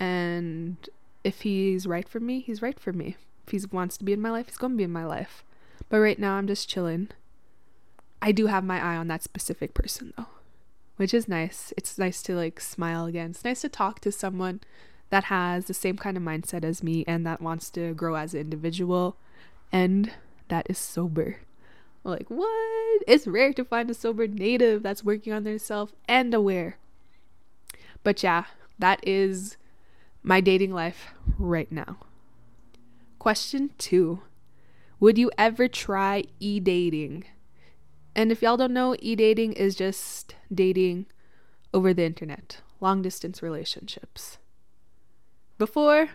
And 0.00 0.76
if 1.22 1.42
he's 1.42 1.86
right 1.86 2.08
for 2.08 2.18
me, 2.18 2.40
he's 2.40 2.62
right 2.62 2.80
for 2.80 2.92
me. 2.92 3.16
If 3.46 3.52
he 3.52 3.60
wants 3.70 3.96
to 3.98 4.04
be 4.04 4.12
in 4.12 4.20
my 4.20 4.30
life, 4.30 4.46
he's 4.46 4.56
going 4.56 4.72
to 4.72 4.78
be 4.78 4.84
in 4.84 4.92
my 4.92 5.04
life. 5.04 5.44
But 5.88 6.00
right 6.00 6.18
now, 6.18 6.34
I'm 6.34 6.46
just 6.46 6.68
chilling. 6.68 7.10
I 8.22 8.32
do 8.32 8.46
have 8.46 8.64
my 8.64 8.82
eye 8.82 8.96
on 8.96 9.08
that 9.08 9.22
specific 9.22 9.74
person, 9.74 10.14
though, 10.16 10.26
which 10.96 11.12
is 11.12 11.28
nice. 11.28 11.72
It's 11.76 11.98
nice 11.98 12.22
to 12.22 12.34
like 12.34 12.60
smile 12.60 13.06
again. 13.06 13.30
It's 13.30 13.44
nice 13.44 13.60
to 13.60 13.68
talk 13.68 14.00
to 14.00 14.12
someone 14.12 14.60
that 15.10 15.24
has 15.24 15.66
the 15.66 15.74
same 15.74 15.96
kind 15.96 16.16
of 16.16 16.22
mindset 16.22 16.64
as 16.64 16.82
me 16.82 17.04
and 17.06 17.26
that 17.26 17.42
wants 17.42 17.68
to 17.70 17.92
grow 17.94 18.14
as 18.14 18.32
an 18.32 18.40
individual 18.40 19.16
and 19.72 20.12
that 20.48 20.66
is 20.70 20.78
sober. 20.78 21.38
Like, 22.04 22.30
what? 22.30 23.02
It's 23.06 23.26
rare 23.26 23.52
to 23.52 23.64
find 23.64 23.90
a 23.90 23.94
sober 23.94 24.26
native 24.26 24.82
that's 24.82 25.04
working 25.04 25.32
on 25.32 25.44
themselves 25.44 25.92
and 26.08 26.32
aware. 26.32 26.76
But 28.02 28.22
yeah, 28.22 28.44
that 28.78 29.06
is 29.06 29.56
my 30.22 30.40
dating 30.40 30.72
life 30.72 31.14
right 31.38 31.70
now. 31.70 31.98
Question 33.18 33.70
two 33.78 34.22
Would 34.98 35.18
you 35.18 35.30
ever 35.38 35.68
try 35.68 36.24
e 36.38 36.60
dating? 36.60 37.24
And 38.14 38.32
if 38.32 38.42
y'all 38.42 38.56
don't 38.56 38.72
know, 38.72 38.96
e 38.98 39.14
dating 39.14 39.52
is 39.54 39.74
just 39.74 40.34
dating 40.52 41.06
over 41.72 41.94
the 41.94 42.04
internet, 42.04 42.60
long 42.80 43.02
distance 43.02 43.42
relationships. 43.42 44.38
Before, 45.58 46.10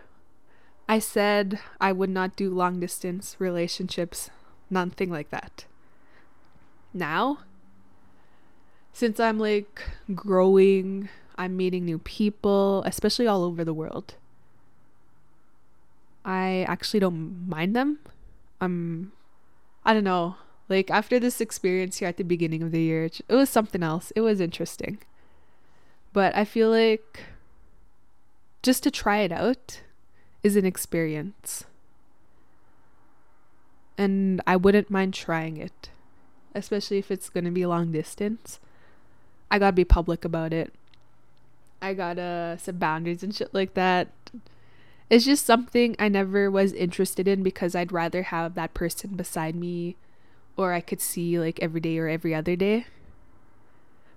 I 0.89 0.99
said 0.99 1.59
I 1.79 1.91
would 1.91 2.09
not 2.09 2.35
do 2.35 2.49
long 2.49 2.79
distance 2.79 3.35
relationships, 3.39 4.29
nothing 4.69 5.09
like 5.09 5.29
that. 5.29 5.65
Now, 6.93 7.39
since 8.93 9.19
I'm 9.19 9.39
like 9.39 9.81
growing, 10.13 11.09
I'm 11.37 11.57
meeting 11.57 11.85
new 11.85 11.99
people, 11.99 12.83
especially 12.85 13.27
all 13.27 13.43
over 13.43 13.63
the 13.63 13.73
world. 13.73 14.15
I 16.23 16.65
actually 16.67 17.01
don't 17.01 17.47
mind 17.47 17.75
them. 17.75 17.99
I'm, 18.59 19.11
I 19.83 19.93
don't 19.93 20.03
know. 20.03 20.37
Like 20.69 20.89
after 20.89 21.19
this 21.19 21.41
experience 21.41 21.97
here 21.97 22.07
at 22.07 22.17
the 22.17 22.23
beginning 22.23 22.63
of 22.63 22.71
the 22.71 22.81
year, 22.81 23.05
it 23.05 23.21
was 23.29 23.49
something 23.49 23.83
else. 23.83 24.11
It 24.15 24.21
was 24.21 24.39
interesting. 24.39 24.97
But 26.13 26.35
I 26.35 26.45
feel 26.45 26.69
like 26.69 27.25
just 28.63 28.81
to 28.83 28.91
try 28.91 29.19
it 29.19 29.31
out 29.31 29.81
is 30.41 30.55
an 30.55 30.65
experience. 30.65 31.65
And 33.97 34.41
I 34.47 34.55
wouldn't 34.55 34.89
mind 34.89 35.13
trying 35.13 35.57
it, 35.57 35.89
especially 36.55 36.97
if 36.97 37.11
it's 37.11 37.29
going 37.29 37.45
to 37.45 37.51
be 37.51 37.65
long 37.65 37.91
distance. 37.91 38.59
I 39.51 39.59
got 39.59 39.67
to 39.67 39.73
be 39.73 39.85
public 39.85 40.25
about 40.25 40.51
it. 40.51 40.73
I 41.85 41.93
got 41.93 42.15
to 42.15 42.57
set 42.59 42.79
boundaries 42.79 43.21
and 43.21 43.33
shit 43.33 43.53
like 43.53 43.75
that. 43.75 44.09
It's 45.07 45.25
just 45.25 45.45
something 45.45 45.95
I 45.99 46.09
never 46.09 46.49
was 46.49 46.73
interested 46.73 47.27
in 47.27 47.43
because 47.43 47.75
I'd 47.75 47.91
rather 47.91 48.23
have 48.23 48.55
that 48.55 48.73
person 48.73 49.15
beside 49.15 49.55
me 49.55 49.95
or 50.57 50.73
I 50.73 50.81
could 50.81 50.99
see 50.99 51.37
like 51.37 51.61
every 51.61 51.79
day 51.79 51.99
or 51.99 52.07
every 52.07 52.33
other 52.33 52.55
day. 52.55 52.87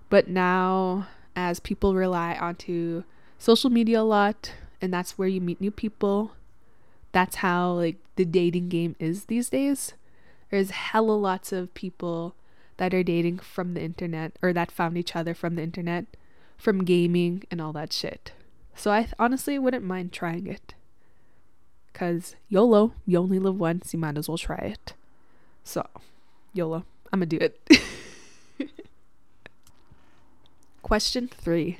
But 0.08 0.28
now, 0.28 1.08
as 1.37 1.60
people 1.60 1.94
rely 1.94 2.37
onto 2.37 3.04
social 3.38 3.68
media 3.68 4.00
a 4.00 4.02
lot, 4.02 4.52
and 4.80 4.92
that's 4.92 5.18
where 5.18 5.28
you 5.28 5.40
meet 5.42 5.60
new 5.60 5.70
people, 5.70 6.32
that's 7.12 7.37
how 7.37 7.72
like 7.72 7.96
the 8.16 8.25
dating 8.25 8.70
game 8.70 8.96
is 8.98 9.25
these 9.25 9.50
days. 9.50 9.92
There's 10.50 10.70
hella 10.70 11.12
lots 11.12 11.52
of 11.52 11.75
people 11.75 12.34
that 12.78 12.94
are 12.94 13.02
dating 13.02 13.40
from 13.40 13.75
the 13.75 13.82
internet 13.82 14.32
or 14.40 14.54
that 14.54 14.72
found 14.72 14.96
each 14.96 15.14
other 15.14 15.34
from 15.34 15.56
the 15.56 15.62
internet, 15.62 16.06
from 16.58 16.84
gaming 16.84 17.44
and 17.50 17.60
all 17.60 17.72
that 17.72 17.92
shit. 17.92 18.32
So 18.74 18.90
I 18.90 19.02
th- 19.02 19.14
honestly 19.18 19.58
wouldn't 19.58 19.84
mind 19.84 20.12
trying 20.12 20.46
it. 20.46 20.74
Cause 21.94 22.36
YOLO, 22.48 22.92
you 23.06 23.18
only 23.18 23.38
live 23.38 23.58
once, 23.58 23.92
you 23.92 23.98
might 23.98 24.18
as 24.18 24.28
well 24.28 24.38
try 24.38 24.56
it. 24.56 24.92
So 25.64 25.86
YOLO. 26.52 26.84
I'm 27.12 27.20
to 27.20 27.26
do 27.26 27.38
it. 27.40 27.58
Question 30.82 31.28
three 31.28 31.78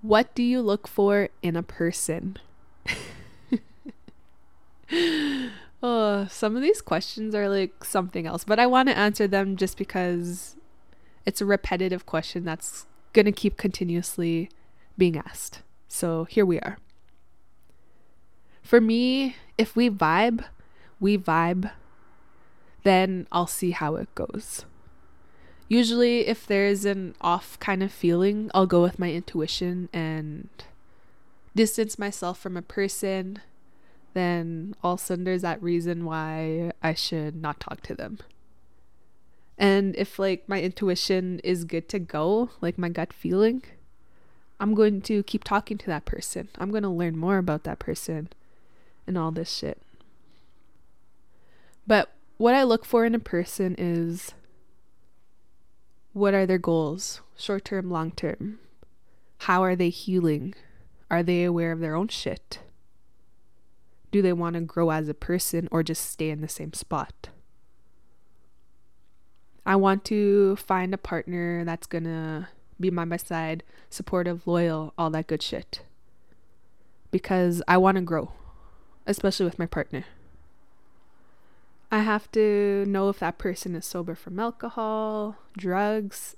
What 0.00 0.34
do 0.34 0.42
you 0.42 0.60
look 0.60 0.88
for 0.88 1.28
in 1.42 1.56
a 1.56 1.62
person? 1.62 2.38
oh, 5.82 6.26
some 6.30 6.56
of 6.56 6.62
these 6.62 6.80
questions 6.80 7.34
are 7.34 7.48
like 7.48 7.84
something 7.84 8.26
else, 8.26 8.44
but 8.44 8.58
I 8.58 8.66
want 8.66 8.88
to 8.88 8.98
answer 8.98 9.26
them 9.26 9.56
just 9.56 9.76
because 9.76 10.56
it's 11.24 11.40
a 11.40 11.46
repetitive 11.46 12.06
question 12.06 12.44
that's 12.44 12.86
going 13.12 13.26
to 13.26 13.32
keep 13.32 13.56
continuously 13.56 14.50
being 14.96 15.16
asked. 15.16 15.62
So 15.88 16.24
here 16.24 16.46
we 16.46 16.58
are. 16.60 16.78
For 18.62 18.80
me, 18.80 19.36
if 19.58 19.76
we 19.76 19.90
vibe, 19.90 20.44
we 21.00 21.18
vibe 21.18 21.70
then 22.82 23.26
I'll 23.30 23.46
see 23.46 23.70
how 23.70 23.96
it 23.96 24.14
goes. 24.14 24.64
Usually, 25.68 26.26
if 26.26 26.46
there's 26.46 26.84
an 26.84 27.14
off 27.20 27.58
kind 27.58 27.82
of 27.82 27.92
feeling, 27.92 28.50
I'll 28.54 28.66
go 28.66 28.82
with 28.82 28.98
my 28.98 29.10
intuition 29.10 29.88
and 29.92 30.48
distance 31.54 31.98
myself 31.98 32.38
from 32.38 32.56
a 32.56 32.62
person. 32.62 33.40
Then 34.12 34.74
all 34.82 34.94
of 34.94 35.00
a 35.00 35.24
there's 35.24 35.42
that 35.42 35.62
reason 35.62 36.04
why 36.04 36.72
I 36.82 36.92
should 36.94 37.34
not 37.34 37.60
talk 37.60 37.80
to 37.82 37.94
them. 37.94 38.18
And 39.58 39.94
if 39.96 40.18
like 40.18 40.48
my 40.48 40.60
intuition 40.60 41.40
is 41.40 41.64
good 41.64 41.88
to 41.90 41.98
go, 41.98 42.50
like 42.60 42.78
my 42.78 42.88
gut 42.88 43.12
feeling, 43.12 43.62
I'm 44.58 44.74
going 44.74 45.00
to 45.02 45.22
keep 45.22 45.44
talking 45.44 45.78
to 45.78 45.86
that 45.86 46.04
person. 46.04 46.48
I'm 46.58 46.70
going 46.70 46.84
to 46.84 46.88
learn 46.88 47.16
more 47.16 47.38
about 47.38 47.64
that 47.64 47.78
person 47.78 48.28
and 49.06 49.18
all 49.18 49.30
this 49.30 49.52
shit. 49.52 49.80
But 51.86 52.12
what 52.36 52.54
I 52.54 52.62
look 52.62 52.84
for 52.84 53.04
in 53.04 53.14
a 53.14 53.20
person 53.20 53.74
is 53.76 54.34
what 56.12 56.34
are 56.34 56.46
their 56.46 56.58
goals, 56.58 57.20
short 57.36 57.64
term, 57.64 57.90
long 57.90 58.10
term? 58.12 58.58
How 59.38 59.62
are 59.64 59.74
they 59.74 59.88
healing? 59.88 60.54
Are 61.10 61.22
they 61.22 61.44
aware 61.44 61.72
of 61.72 61.80
their 61.80 61.94
own 61.94 62.08
shit? 62.08 62.60
Do 64.10 64.22
they 64.22 64.32
want 64.32 64.54
to 64.54 64.60
grow 64.60 64.90
as 64.90 65.08
a 65.08 65.14
person 65.14 65.68
or 65.72 65.82
just 65.82 66.10
stay 66.10 66.30
in 66.30 66.40
the 66.40 66.48
same 66.48 66.72
spot? 66.72 67.30
I 69.64 69.76
want 69.76 70.04
to 70.06 70.56
find 70.56 70.92
a 70.92 70.98
partner 70.98 71.64
that's 71.64 71.86
to 71.86 72.48
be 72.80 72.90
by 72.90 73.04
my 73.04 73.16
side, 73.16 73.62
supportive, 73.90 74.46
loyal, 74.46 74.92
all 74.98 75.10
that 75.10 75.28
good 75.28 75.42
shit. 75.42 75.82
Because 77.10 77.62
I 77.68 77.76
want 77.76 77.96
to 77.96 78.02
grow, 78.02 78.32
especially 79.06 79.46
with 79.46 79.58
my 79.58 79.66
partner. 79.66 80.04
I 81.90 82.00
have 82.00 82.32
to 82.32 82.84
know 82.86 83.08
if 83.10 83.18
that 83.18 83.38
person 83.38 83.74
is 83.74 83.84
sober 83.84 84.14
from 84.14 84.40
alcohol, 84.40 85.36
drugs, 85.56 86.36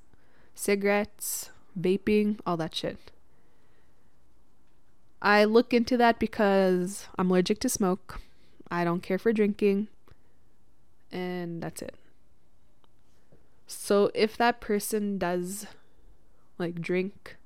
cigarettes, 0.54 1.50
vaping, 1.78 2.40
all 2.44 2.56
that 2.56 2.74
shit. 2.74 2.98
I 5.22 5.44
look 5.44 5.72
into 5.72 5.96
that 5.96 6.18
because 6.18 7.06
I'm 7.16 7.30
allergic 7.30 7.60
to 7.60 7.68
smoke. 7.68 8.20
I 8.70 8.84
don't 8.84 9.02
care 9.02 9.18
for 9.18 9.32
drinking. 9.32 9.88
And 11.10 11.62
that's 11.62 11.80
it. 11.80 11.94
So 13.66 14.10
if 14.14 14.36
that 14.36 14.60
person 14.60 15.18
does 15.18 15.66
like 16.58 16.80
drink, 16.80 17.36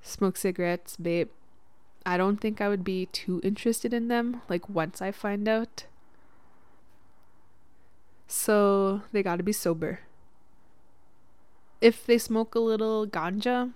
smoke 0.00 0.36
cigarettes, 0.36 0.96
vape, 1.00 1.28
I 2.06 2.16
don't 2.16 2.40
think 2.40 2.60
I 2.60 2.68
would 2.68 2.84
be 2.84 3.06
too 3.06 3.40
interested 3.42 3.94
in 3.94 4.08
them 4.08 4.42
like 4.48 4.68
once 4.68 5.00
I 5.00 5.10
find 5.10 5.48
out. 5.48 5.84
So 8.26 9.02
they 9.12 9.22
got 9.22 9.36
to 9.36 9.42
be 9.42 9.52
sober. 9.52 10.00
If 11.80 12.04
they 12.04 12.18
smoke 12.18 12.54
a 12.54 12.60
little 12.60 13.06
ganja, 13.06 13.72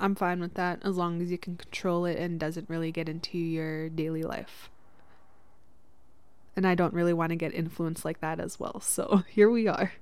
I'm 0.00 0.14
fine 0.14 0.40
with 0.40 0.54
that 0.54 0.80
as 0.84 0.96
long 0.96 1.20
as 1.20 1.30
you 1.30 1.38
can 1.38 1.56
control 1.56 2.04
it 2.04 2.18
and 2.18 2.38
doesn't 2.40 2.68
really 2.68 2.90
get 2.90 3.08
into 3.08 3.38
your 3.38 3.88
daily 3.88 4.22
life. 4.22 4.70
And 6.56 6.66
I 6.66 6.74
don't 6.74 6.94
really 6.94 7.12
want 7.12 7.30
to 7.30 7.36
get 7.36 7.54
influenced 7.54 8.04
like 8.04 8.20
that 8.20 8.40
as 8.40 8.58
well. 8.58 8.80
So 8.80 9.22
here 9.28 9.50
we 9.50 9.68
are. 9.68 9.92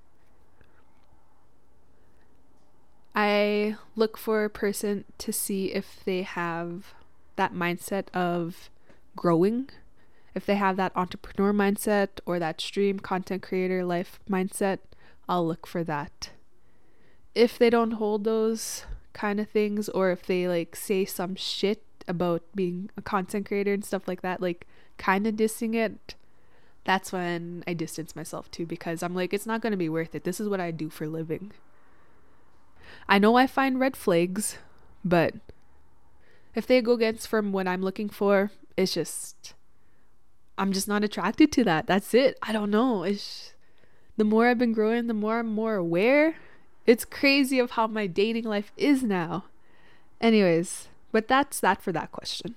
I 3.15 3.77
look 3.97 4.17
for 4.17 4.45
a 4.45 4.51
person 4.51 5.05
to 5.19 5.33
see 5.33 5.73
if 5.73 6.01
they 6.05 6.23
have 6.23 6.95
that 7.37 7.53
mindset 7.55 8.09
of 8.15 8.71
growing 9.17 9.71
if 10.35 10.47
they 10.47 10.55
have 10.57 10.77
that 10.77 10.93
entrepreneur 10.95 11.53
mindset 11.53 12.09
or 12.25 12.39
that 12.39 12.61
stream 12.61 13.01
content 13.01 13.43
creator 13.43 13.85
life 13.85 14.21
mindset, 14.29 14.79
I'll 15.29 15.47
look 15.47 15.67
for 15.67 15.83
that. 15.85 16.31
If 17.35 17.59
they 17.59 17.71
don't 17.71 17.93
hold 17.93 18.25
those 18.25 18.85
kind 19.13 19.41
of 19.41 19.49
things, 19.49 19.89
or 19.89 20.11
if 20.11 20.25
they 20.25 20.47
like 20.47 20.77
say 20.77 21.05
some 21.05 21.35
shit 21.35 21.83
about 22.07 22.43
being 22.55 22.91
a 22.97 23.03
content 23.03 23.47
creator 23.47 23.73
and 23.73 23.85
stuff 23.85 24.07
like 24.07 24.23
that, 24.23 24.41
like 24.41 24.67
kind 24.99 25.27
of 25.27 25.35
dissing 25.35 25.75
it, 25.75 26.15
that's 26.85 27.13
when 27.13 27.63
I 27.67 27.75
distance 27.75 28.17
myself 28.17 28.51
too 28.51 28.67
because 28.67 29.03
I'm 29.03 29.15
like, 29.15 29.33
it's 29.33 29.47
not 29.47 29.61
going 29.61 29.73
to 29.73 29.77
be 29.77 29.89
worth 29.89 30.15
it. 30.15 30.25
This 30.25 30.41
is 30.41 30.49
what 30.49 30.61
I 30.61 30.71
do 30.71 30.91
for 30.91 31.07
living. 31.07 31.53
I 33.09 33.19
know 33.19 33.37
I 33.37 33.47
find 33.47 33.81
red 33.81 33.97
flags, 33.97 34.59
but 35.05 35.35
if 36.55 36.67
they 36.67 36.81
go 36.81 36.93
against 36.93 37.29
from 37.29 37.53
what 37.53 37.69
I'm 37.69 37.83
looking 37.83 38.09
for, 38.09 38.51
it's 38.77 38.95
just 38.95 39.55
I'm 40.59 40.73
just 40.73 40.89
not 40.89 41.05
attracted 41.05 41.53
to 41.53 41.65
that. 41.65 41.87
That's 41.87 42.13
it. 42.13 42.39
I 42.43 42.53
don't 42.53 42.71
know. 42.71 43.03
It's 43.03 43.55
the 44.17 44.25
more 44.25 44.47
I've 44.47 44.59
been 44.59 44.75
growing, 44.75 45.07
the 45.07 45.15
more 45.15 45.39
I'm 45.39 45.49
more 45.49 45.77
aware. 45.77 46.37
It's 46.87 47.05
crazy 47.05 47.59
of 47.59 47.73
how 47.73 47.87
my 47.87 48.07
dating 48.07 48.45
life 48.45 48.73
is 48.77 49.03
now. 49.03 49.45
Anyways, 50.21 50.89
but 51.13 51.29
that's 51.29 51.61
that 51.61 51.83
for 51.83 51.93
that 51.93 52.13
question. 52.13 52.57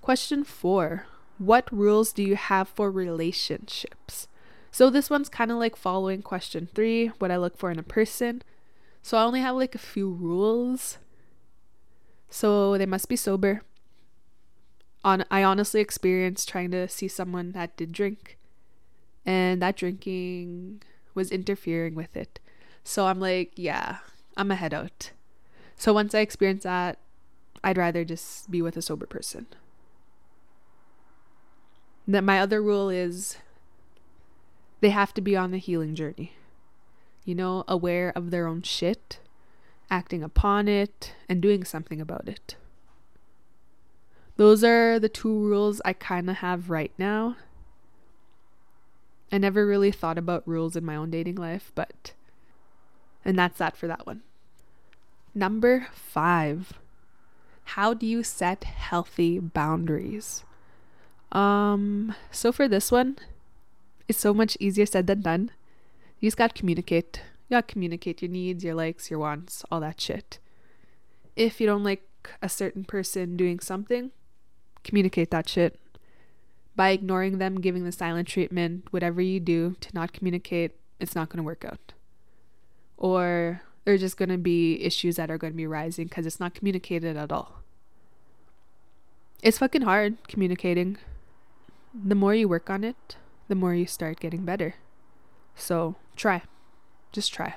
Question 0.00 0.44
4. 0.44 1.06
What 1.38 1.72
rules 1.72 2.12
do 2.12 2.22
you 2.22 2.36
have 2.36 2.68
for 2.68 2.90
relationships? 2.90 4.26
So 4.70 4.90
this 4.90 5.08
one's 5.08 5.28
kind 5.28 5.50
of 5.50 5.58
like 5.58 5.76
following 5.76 6.22
question 6.22 6.68
3, 6.74 7.08
what 7.18 7.30
I 7.30 7.36
look 7.36 7.56
for 7.56 7.70
in 7.70 7.78
a 7.78 7.84
person. 7.84 8.42
So 9.06 9.16
I 9.16 9.22
only 9.22 9.38
have 9.38 9.54
like 9.54 9.76
a 9.76 9.78
few 9.78 10.10
rules 10.10 10.98
So 12.28 12.76
they 12.76 12.86
must 12.86 13.08
be 13.08 13.14
sober. 13.14 13.62
On 15.04 15.24
I 15.30 15.44
honestly 15.44 15.80
experienced 15.80 16.48
trying 16.48 16.72
to 16.72 16.88
see 16.88 17.06
someone 17.06 17.52
that 17.52 17.76
did 17.76 17.92
drink 17.92 18.36
and 19.24 19.62
that 19.62 19.76
drinking 19.76 20.82
was 21.14 21.30
interfering 21.30 21.94
with 21.94 22.16
it. 22.16 22.40
So 22.82 23.06
I'm 23.06 23.20
like, 23.20 23.52
yeah, 23.54 23.98
I'm 24.36 24.50
a 24.50 24.56
head 24.56 24.74
out. 24.74 25.12
So 25.76 25.92
once 25.92 26.12
I 26.12 26.18
experience 26.18 26.64
that, 26.64 26.98
I'd 27.62 27.78
rather 27.78 28.04
just 28.04 28.50
be 28.50 28.60
with 28.60 28.76
a 28.76 28.82
sober 28.82 29.06
person. 29.06 29.46
That 32.08 32.24
my 32.24 32.40
other 32.40 32.60
rule 32.60 32.90
is 32.90 33.36
they 34.80 34.90
have 34.90 35.14
to 35.14 35.20
be 35.20 35.36
on 35.36 35.52
the 35.52 35.58
healing 35.58 35.94
journey. 35.94 36.32
You 37.26 37.34
know, 37.34 37.64
aware 37.68 38.10
of 38.16 38.30
their 38.30 38.46
own 38.46 38.62
shit, 38.62 39.18
acting 39.90 40.22
upon 40.22 40.68
it, 40.68 41.12
and 41.28 41.42
doing 41.42 41.64
something 41.64 42.00
about 42.00 42.28
it. 42.28 42.56
Those 44.36 44.64
are 44.64 44.98
the 44.98 45.10
two 45.10 45.38
rules 45.38 45.82
I 45.84 45.92
kind 45.92 46.30
of 46.30 46.36
have 46.36 46.70
right 46.70 46.92
now. 46.96 47.36
I 49.32 49.38
never 49.38 49.66
really 49.66 49.90
thought 49.90 50.18
about 50.18 50.46
rules 50.46 50.76
in 50.76 50.84
my 50.84 50.96
own 50.96 51.10
dating 51.10 51.34
life, 51.36 51.72
but. 51.74 52.12
And 53.24 53.38
that's 53.38 53.58
that 53.58 53.76
for 53.76 53.86
that 53.86 54.06
one. 54.06 54.22
Number 55.34 55.88
five. 55.92 56.72
How 57.70 57.92
do 57.92 58.06
you 58.06 58.22
set 58.22 58.64
healthy 58.64 59.40
boundaries? 59.40 60.44
Um, 61.32 62.14
so 62.30 62.52
for 62.52 62.68
this 62.68 62.92
one, 62.92 63.18
it's 64.06 64.20
so 64.20 64.32
much 64.32 64.56
easier 64.60 64.86
said 64.86 65.08
than 65.08 65.22
done. 65.22 65.50
You 66.20 66.26
just 66.26 66.36
gotta 66.36 66.54
communicate. 66.54 67.20
You 67.48 67.56
gotta 67.56 67.66
communicate 67.66 68.22
your 68.22 68.30
needs, 68.30 68.64
your 68.64 68.74
likes, 68.74 69.10
your 69.10 69.18
wants, 69.18 69.64
all 69.70 69.80
that 69.80 70.00
shit. 70.00 70.38
If 71.36 71.60
you 71.60 71.66
don't 71.66 71.84
like 71.84 72.02
a 72.42 72.48
certain 72.48 72.84
person 72.84 73.36
doing 73.36 73.60
something, 73.60 74.10
communicate 74.82 75.30
that 75.30 75.48
shit. 75.48 75.78
By 76.74 76.90
ignoring 76.90 77.38
them, 77.38 77.60
giving 77.60 77.84
the 77.84 77.92
silent 77.92 78.28
treatment, 78.28 78.86
whatever 78.90 79.20
you 79.20 79.40
do 79.40 79.76
to 79.80 79.88
not 79.94 80.12
communicate, 80.12 80.72
it's 81.00 81.14
not 81.14 81.28
gonna 81.28 81.42
work 81.42 81.64
out. 81.64 81.92
Or 82.96 83.62
there's 83.84 84.00
just 84.00 84.16
gonna 84.16 84.38
be 84.38 84.82
issues 84.82 85.16
that 85.16 85.30
are 85.30 85.38
gonna 85.38 85.54
be 85.54 85.66
rising 85.66 86.06
because 86.08 86.26
it's 86.26 86.40
not 86.40 86.54
communicated 86.54 87.16
at 87.16 87.30
all. 87.30 87.62
It's 89.42 89.58
fucking 89.58 89.82
hard 89.82 90.16
communicating 90.28 90.98
the 92.04 92.14
more 92.14 92.34
you 92.34 92.48
work 92.48 92.68
on 92.68 92.84
it, 92.84 93.16
the 93.48 93.54
more 93.54 93.74
you 93.74 93.86
start 93.86 94.20
getting 94.20 94.44
better. 94.44 94.74
So 95.56 95.96
try. 96.14 96.42
Just 97.12 97.32
try. 97.32 97.54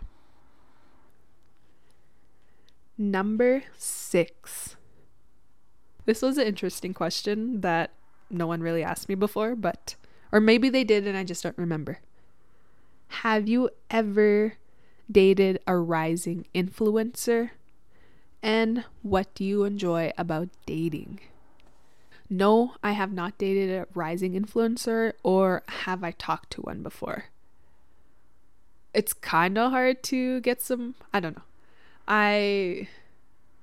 Number 2.97 3.63
six. 3.77 4.75
This 6.05 6.21
was 6.21 6.37
an 6.37 6.47
interesting 6.47 6.93
question 6.93 7.61
that 7.61 7.91
no 8.29 8.47
one 8.47 8.61
really 8.61 8.83
asked 8.83 9.09
me 9.09 9.15
before, 9.15 9.55
but, 9.55 9.95
or 10.31 10.39
maybe 10.39 10.69
they 10.69 10.83
did 10.83 11.05
and 11.05 11.17
I 11.17 11.23
just 11.23 11.43
don't 11.43 11.57
remember. 11.57 11.99
Have 13.23 13.47
you 13.47 13.69
ever 13.89 14.53
dated 15.11 15.59
a 15.67 15.75
rising 15.75 16.45
influencer? 16.55 17.51
And 18.41 18.85
what 19.01 19.33
do 19.35 19.43
you 19.43 19.65
enjoy 19.65 20.11
about 20.17 20.49
dating? 20.65 21.19
No, 22.29 22.75
I 22.83 22.91
have 22.91 23.11
not 23.11 23.37
dated 23.37 23.69
a 23.71 23.87
rising 23.93 24.33
influencer, 24.33 25.13
or 25.23 25.63
have 25.67 26.03
I 26.03 26.11
talked 26.11 26.51
to 26.51 26.61
one 26.61 26.83
before? 26.83 27.25
It's 28.93 29.13
kind 29.13 29.57
of 29.57 29.71
hard 29.71 30.03
to 30.03 30.41
get 30.41 30.61
some. 30.61 30.95
I 31.13 31.19
don't 31.19 31.35
know. 31.37 31.43
I 32.07 32.87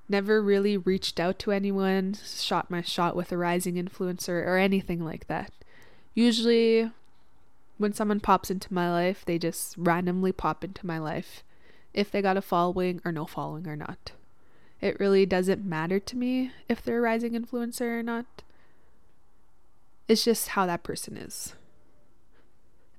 never 0.08 0.40
really 0.40 0.76
reached 0.76 1.18
out 1.18 1.38
to 1.40 1.52
anyone, 1.52 2.14
shot 2.14 2.70
my 2.70 2.80
shot 2.82 3.16
with 3.16 3.32
a 3.32 3.36
rising 3.36 3.74
influencer, 3.74 4.46
or 4.46 4.56
anything 4.56 5.04
like 5.04 5.26
that. 5.26 5.50
Usually, 6.14 6.90
when 7.78 7.92
someone 7.92 8.20
pops 8.20 8.50
into 8.50 8.72
my 8.72 8.90
life, 8.90 9.24
they 9.24 9.38
just 9.38 9.76
randomly 9.76 10.32
pop 10.32 10.62
into 10.62 10.86
my 10.86 10.98
life, 10.98 11.42
if 11.92 12.10
they 12.10 12.22
got 12.22 12.36
a 12.36 12.42
following 12.42 13.00
or 13.04 13.12
no 13.12 13.26
following 13.26 13.66
or 13.66 13.76
not. 13.76 14.12
It 14.80 15.00
really 15.00 15.26
doesn't 15.26 15.64
matter 15.64 15.98
to 15.98 16.16
me 16.16 16.52
if 16.68 16.82
they're 16.82 16.98
a 16.98 17.02
rising 17.02 17.32
influencer 17.32 17.98
or 17.98 18.02
not. 18.02 18.26
It's 20.06 20.24
just 20.24 20.48
how 20.48 20.66
that 20.66 20.84
person 20.84 21.16
is. 21.16 21.54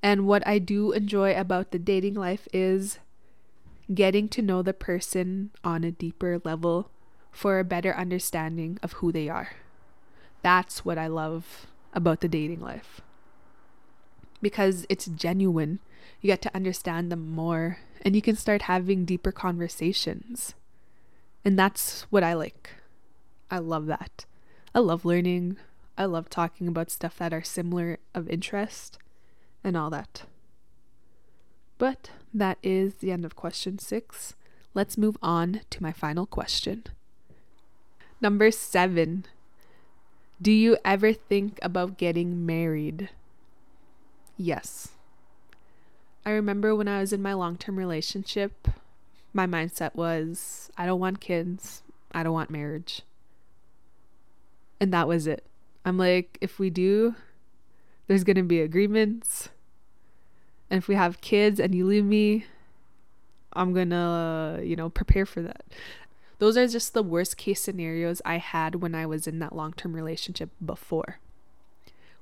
And 0.01 0.27
what 0.27 0.45
I 0.47 0.59
do 0.59 0.91
enjoy 0.91 1.35
about 1.35 1.71
the 1.71 1.79
dating 1.79 2.13
life 2.13 2.47
is 2.53 2.99
getting 3.93 4.27
to 4.29 4.41
know 4.41 4.61
the 4.61 4.73
person 4.73 5.51
on 5.63 5.83
a 5.83 5.91
deeper 5.91 6.39
level 6.43 6.89
for 7.31 7.59
a 7.59 7.63
better 7.63 7.95
understanding 7.95 8.79
of 8.83 8.93
who 8.93 9.11
they 9.11 9.29
are. 9.29 9.51
That's 10.41 10.85
what 10.85 10.97
I 10.97 11.07
love 11.07 11.67
about 11.93 12.21
the 12.21 12.27
dating 12.27 12.61
life. 12.61 13.01
Because 14.41 14.85
it's 14.89 15.05
genuine. 15.05 15.79
You 16.21 16.27
get 16.27 16.41
to 16.43 16.55
understand 16.55 17.11
them 17.11 17.31
more 17.31 17.79
and 18.03 18.15
you 18.15 18.21
can 18.21 18.35
start 18.35 18.63
having 18.63 19.05
deeper 19.05 19.31
conversations. 19.31 20.53
And 21.43 21.57
that's 21.57 22.03
what 22.09 22.23
I 22.23 22.33
like. 22.33 22.71
I 23.49 23.59
love 23.59 23.87
that. 23.87 24.25
I 24.75 24.79
love 24.79 25.05
learning. 25.05 25.57
I 25.97 26.05
love 26.05 26.29
talking 26.29 26.67
about 26.67 26.91
stuff 26.91 27.17
that 27.17 27.33
are 27.33 27.43
similar 27.43 27.97
of 28.13 28.29
interest 28.29 28.99
and 29.67 29.75
all 29.75 29.89
that. 29.89 30.23
But 31.77 32.09
that 32.33 32.57
is 32.63 32.95
the 32.95 33.11
end 33.11 33.25
of 33.25 33.35
question 33.35 33.77
six. 33.77 34.33
Let's 34.73 34.97
move 34.97 35.17
on 35.21 35.61
to 35.69 35.83
my 35.83 35.91
final 35.91 36.25
question. 36.25 36.85
Number 38.21 38.49
seven. 38.49 39.25
Do 40.41 40.51
you 40.51 40.77
ever 40.85 41.11
think 41.11 41.59
about 41.61 41.97
getting 41.97 42.45
married? 42.45 43.09
Yes. 44.37 44.89
I 46.25 46.29
remember 46.31 46.73
when 46.73 46.87
I 46.87 47.01
was 47.01 47.11
in 47.11 47.21
my 47.21 47.33
long 47.33 47.57
term 47.57 47.77
relationship, 47.77 48.69
my 49.33 49.45
mindset 49.45 49.95
was 49.95 50.71
I 50.77 50.85
don't 50.85 50.99
want 50.99 51.19
kids, 51.19 51.83
I 52.13 52.23
don't 52.23 52.33
want 52.33 52.49
marriage. 52.49 53.01
And 54.79 54.93
that 54.93 55.07
was 55.07 55.27
it. 55.27 55.43
I'm 55.83 55.97
like, 55.97 56.37
if 56.39 56.59
we 56.59 56.69
do, 56.69 57.15
there's 58.07 58.23
going 58.23 58.37
to 58.37 58.43
be 58.43 58.61
agreements. 58.61 59.49
And 60.69 60.77
if 60.77 60.87
we 60.87 60.95
have 60.95 61.21
kids 61.21 61.59
and 61.59 61.73
you 61.73 61.85
leave 61.85 62.05
me, 62.05 62.45
I'm 63.53 63.73
to, 63.73 64.61
you 64.63 64.75
know, 64.75 64.89
prepare 64.89 65.25
for 65.25 65.41
that. 65.41 65.63
Those 66.39 66.57
are 66.57 66.67
just 66.67 66.93
the 66.93 67.03
worst 67.03 67.37
case 67.37 67.61
scenarios 67.61 68.21
I 68.23 68.37
had 68.37 68.75
when 68.75 68.93
I 68.93 69.05
was 69.05 69.25
in 69.25 69.39
that 69.39 69.55
long 69.55 69.73
term 69.73 69.93
relationship 69.93 70.49
before. 70.63 71.19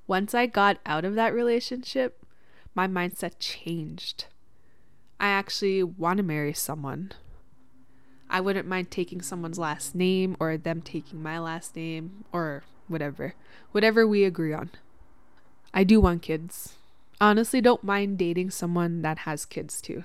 Once 0.08 0.34
I 0.34 0.46
got 0.46 0.78
out 0.86 1.04
of 1.04 1.16
that 1.16 1.34
relationship, 1.34 2.24
my 2.74 2.88
mindset 2.88 3.34
changed. 3.40 4.26
I 5.20 5.28
actually 5.28 5.84
want 5.84 6.18
to 6.18 6.24
marry 6.24 6.54
someone. 6.54 7.12
I 8.30 8.42
wouldn't 8.42 8.68
mind 8.68 8.92
taking 8.92 9.22
someone's 9.22 9.60
last 9.60 9.96
name 9.96 10.36
or 10.40 10.58
them 10.58 10.82
taking 10.82 11.22
my 11.22 11.40
last 11.40 11.76
name 11.76 12.26
or 12.32 12.64
whatever. 12.88 13.34
Whatever 13.72 14.08
we 14.08 14.24
agree 14.24 14.54
on. 14.54 14.72
I 15.74 15.84
do 15.84 16.00
want 16.00 16.22
kids. 16.22 16.76
Honestly, 17.21 17.62
don't 17.62 17.84
mind 17.84 18.17
dating 18.17 18.51
someone 18.51 19.01
that 19.01 19.19
has 19.19 19.45
kids 19.45 19.82
too, 19.82 20.04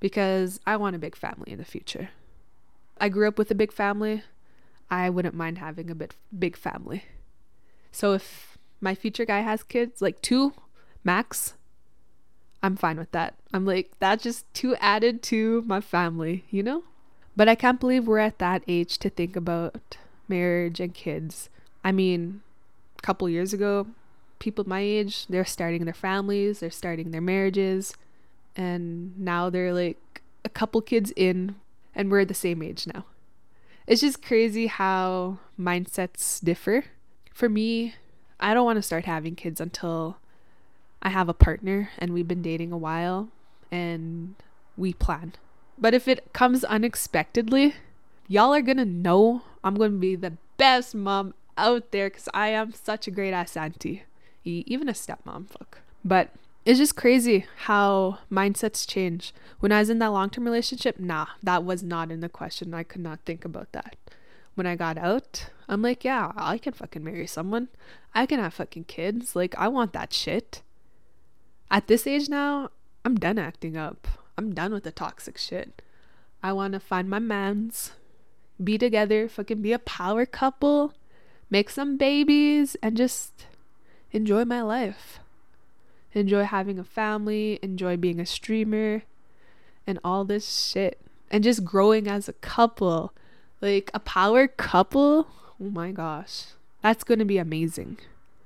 because 0.00 0.60
I 0.66 0.76
want 0.76 0.96
a 0.96 0.98
big 0.98 1.14
family 1.16 1.52
in 1.52 1.58
the 1.58 1.64
future. 1.64 2.10
I 3.00 3.08
grew 3.08 3.28
up 3.28 3.38
with 3.38 3.50
a 3.50 3.54
big 3.54 3.72
family. 3.72 4.22
I 4.90 5.10
wouldn't 5.10 5.34
mind 5.34 5.58
having 5.58 5.90
a 5.90 5.94
bit 5.94 6.14
big 6.36 6.56
family. 6.56 7.04
So 7.92 8.12
if 8.14 8.56
my 8.80 8.94
future 8.94 9.24
guy 9.24 9.40
has 9.40 9.62
kids, 9.62 10.00
like 10.00 10.22
two 10.22 10.54
max, 11.04 11.54
I'm 12.62 12.76
fine 12.76 12.96
with 12.96 13.12
that. 13.12 13.34
I'm 13.52 13.66
like, 13.66 13.90
that's 13.98 14.22
just 14.22 14.52
too 14.54 14.74
added 14.76 15.22
to 15.24 15.62
my 15.66 15.80
family, 15.80 16.44
you 16.50 16.62
know? 16.62 16.84
But 17.36 17.48
I 17.48 17.54
can't 17.54 17.78
believe 17.78 18.06
we're 18.06 18.18
at 18.18 18.38
that 18.38 18.62
age 18.66 18.98
to 18.98 19.10
think 19.10 19.36
about 19.36 19.96
marriage 20.26 20.80
and 20.80 20.92
kids. 20.92 21.50
I 21.84 21.92
mean, 21.92 22.40
a 22.98 23.02
couple 23.02 23.28
years 23.28 23.52
ago, 23.52 23.86
people 24.38 24.68
my 24.68 24.80
age, 24.80 25.26
they're 25.26 25.44
starting 25.44 25.84
their 25.84 25.94
families, 25.94 26.60
they're 26.60 26.70
starting 26.70 27.10
their 27.10 27.20
marriages, 27.20 27.94
and 28.56 29.18
now 29.18 29.50
they're 29.50 29.72
like 29.72 30.22
a 30.44 30.48
couple 30.48 30.80
kids 30.80 31.12
in, 31.16 31.56
and 31.94 32.10
we're 32.10 32.24
the 32.24 32.34
same 32.34 32.62
age 32.62 32.86
now. 32.86 33.04
It's 33.86 34.02
just 34.02 34.22
crazy 34.22 34.66
how 34.66 35.38
mindsets 35.58 36.44
differ. 36.44 36.84
For 37.32 37.48
me, 37.48 37.94
I 38.38 38.54
don't 38.54 38.66
want 38.66 38.76
to 38.76 38.82
start 38.82 39.06
having 39.06 39.34
kids 39.34 39.60
until 39.60 40.18
I 41.00 41.08
have 41.08 41.28
a 41.28 41.34
partner 41.34 41.90
and 41.98 42.12
we've 42.12 42.28
been 42.28 42.42
dating 42.42 42.72
a 42.72 42.78
while 42.78 43.28
and 43.70 44.34
we 44.76 44.92
plan. 44.92 45.34
But 45.78 45.94
if 45.94 46.08
it 46.08 46.32
comes 46.32 46.64
unexpectedly, 46.64 47.74
y'all 48.26 48.52
are 48.52 48.62
gonna 48.62 48.84
know 48.84 49.42
I'm 49.62 49.74
gonna 49.74 49.90
be 49.90 50.16
the 50.16 50.34
best 50.56 50.94
mom 50.94 51.34
out 51.56 51.90
there 51.90 52.10
because 52.10 52.28
I 52.34 52.48
am 52.48 52.72
such 52.72 53.06
a 53.06 53.10
great 53.10 53.32
ass 53.32 53.56
auntie, 53.56 54.02
even 54.66 54.88
a 54.88 54.92
stepmom. 54.92 55.48
Fuck. 55.48 55.80
But 56.04 56.30
it's 56.64 56.78
just 56.78 56.96
crazy 56.96 57.46
how 57.64 58.18
mindsets 58.30 58.86
change. 58.86 59.32
When 59.60 59.72
I 59.72 59.80
was 59.80 59.90
in 59.90 59.98
that 60.00 60.12
long 60.12 60.30
term 60.30 60.44
relationship, 60.44 60.98
nah, 60.98 61.26
that 61.42 61.64
was 61.64 61.82
not 61.82 62.10
in 62.10 62.20
the 62.20 62.28
question. 62.28 62.74
I 62.74 62.82
could 62.82 63.00
not 63.00 63.20
think 63.24 63.44
about 63.44 63.72
that. 63.72 63.96
when 64.58 64.66
I 64.66 64.74
got 64.74 64.98
out, 64.98 65.50
I'm 65.68 65.82
like, 65.82 66.04
yeah, 66.04 66.32
I 66.36 66.58
can 66.58 66.72
fucking 66.72 67.04
marry 67.04 67.28
someone. 67.28 67.68
I 68.12 68.26
can 68.26 68.40
have 68.40 68.54
fucking 68.54 68.84
kids. 68.84 69.36
Like, 69.36 69.54
I 69.56 69.68
want 69.68 69.92
that 69.92 70.12
shit. 70.12 70.62
At 71.70 71.86
this 71.86 72.08
age 72.08 72.28
now, 72.28 72.70
I'm 73.04 73.14
done 73.14 73.38
acting 73.38 73.76
up. 73.76 74.08
I'm 74.36 74.52
done 74.52 74.72
with 74.72 74.82
the 74.82 74.90
toxic 74.90 75.38
shit. 75.38 75.80
I 76.42 76.52
want 76.52 76.72
to 76.72 76.80
find 76.80 77.08
my 77.08 77.20
mans, 77.20 77.92
be 78.62 78.78
together, 78.78 79.28
fucking 79.28 79.62
be 79.62 79.72
a 79.72 79.78
power 79.78 80.26
couple, 80.26 80.92
make 81.50 81.70
some 81.70 81.96
babies, 81.96 82.76
and 82.82 82.96
just 82.96 83.46
enjoy 84.12 84.44
my 84.44 84.62
life. 84.62 85.20
Enjoy 86.14 86.44
having 86.44 86.78
a 86.78 86.84
family, 86.84 87.58
enjoy 87.62 87.96
being 87.96 88.18
a 88.18 88.26
streamer, 88.26 89.02
and 89.86 89.98
all 90.02 90.24
this 90.24 90.68
shit. 90.70 91.00
And 91.30 91.44
just 91.44 91.64
growing 91.64 92.08
as 92.08 92.28
a 92.28 92.32
couple. 92.34 93.12
Like 93.60 93.90
a 93.92 94.00
power 94.00 94.48
couple. 94.48 95.28
Oh 95.60 95.70
my 95.70 95.92
gosh. 95.92 96.46
That's 96.82 97.04
going 97.04 97.18
to 97.18 97.24
be 97.24 97.38
amazing. 97.38 97.98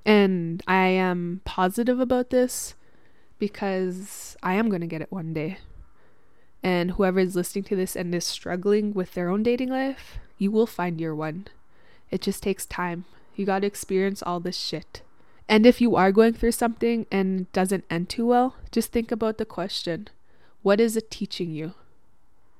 And 0.05 0.62
I 0.66 0.87
am 0.87 1.42
positive 1.44 2.01
about 2.01 2.31
this 2.31 2.75
because 3.38 4.37
I 4.42 4.55
am 4.55 4.68
going 4.68 4.81
to 4.81 4.87
get 4.87 5.03
it 5.03 5.12
one 5.12 5.33
day. 5.33 5.59
And 6.62 6.92
whoever 6.92 7.20
is 7.20 7.37
listening 7.37 7.64
to 7.64 7.77
this 7.77 7.96
and 7.96 8.14
is 8.14 8.25
struggling 8.25 8.94
with 8.94 9.14
their 9.14 9.29
own 9.29 9.42
dating 9.42 9.70
life, 9.70 10.18
you 10.38 10.51
will 10.51 10.66
find 10.66 11.01
your 11.01 11.14
one. 11.14 11.48
It 12.11 12.20
just 12.20 12.42
takes 12.42 12.66
time. 12.66 13.05
You 13.35 13.46
got 13.46 13.61
to 13.61 13.66
experience 13.66 14.22
all 14.22 14.40
this 14.40 14.57
shit. 14.57 15.03
And 15.48 15.66
if 15.66 15.81
you 15.81 15.96
are 15.96 16.12
going 16.12 16.33
through 16.35 16.52
something 16.52 17.07
and 17.11 17.40
it 17.42 17.52
doesn't 17.52 17.85
end 17.90 18.09
too 18.09 18.26
well, 18.26 18.57
just 18.70 18.92
think 18.92 19.12
about 19.12 19.38
the 19.38 19.44
question 19.44 20.09
what 20.62 20.81
is 20.81 20.96
it 20.96 21.11
teaching 21.11 21.50
you? 21.50 21.74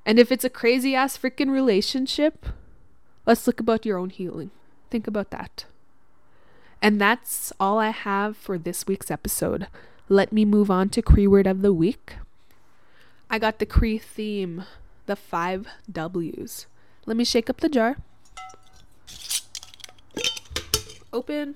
And 0.05 0.19
if 0.19 0.33
it's 0.33 0.45
a 0.45 0.51
crazy 0.51 0.95
ass 0.95 1.17
freaking 1.17 1.51
relationship, 1.51 2.47
let's 3.25 3.47
look 3.47 3.61
about 3.61 3.87
your 3.87 3.97
own 3.97 4.11
healing. 4.11 4.51
Think 4.91 5.07
about 5.07 5.31
that. 5.31 5.65
And 6.83 7.01
that's 7.01 7.53
all 7.61 7.79
I 7.79 7.91
have 7.91 8.37
for 8.37 8.59
this 8.59 8.89
week's 8.89 9.11
episode. 9.11 9.69
Let 10.09 10.33
me 10.33 10.45
move 10.45 10.71
on 10.71 10.89
to 10.91 11.03
Cree 11.03 11.29
word 11.29 11.47
of 11.47 11.63
the 11.63 11.73
week. 11.73 12.15
I 13.31 13.39
got 13.39 13.61
the 13.61 13.67
Cree 13.67 13.99
theme, 13.99 14.65
the 15.07 15.15
five 15.15 15.69
W's. 15.91 16.67
Let 17.07 17.17
me 17.17 17.25
shake 17.25 17.49
up 17.49 17.61
the 17.61 17.69
jar. 17.69 17.97
Open 21.13 21.55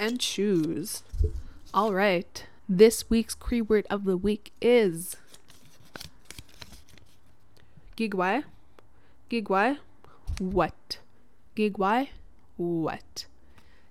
and 0.00 0.18
choose. 0.18 1.02
All 1.74 1.92
right. 1.92 2.44
This 2.68 3.10
week's 3.10 3.34
Cree 3.34 3.60
word 3.60 3.86
of 3.90 4.04
the 4.04 4.16
week 4.16 4.52
is 4.60 5.16
Gigwai. 7.96 8.44
Gigwai. 9.30 9.78
What? 10.38 10.98
Gigwai. 11.54 12.08
What? 12.56 13.26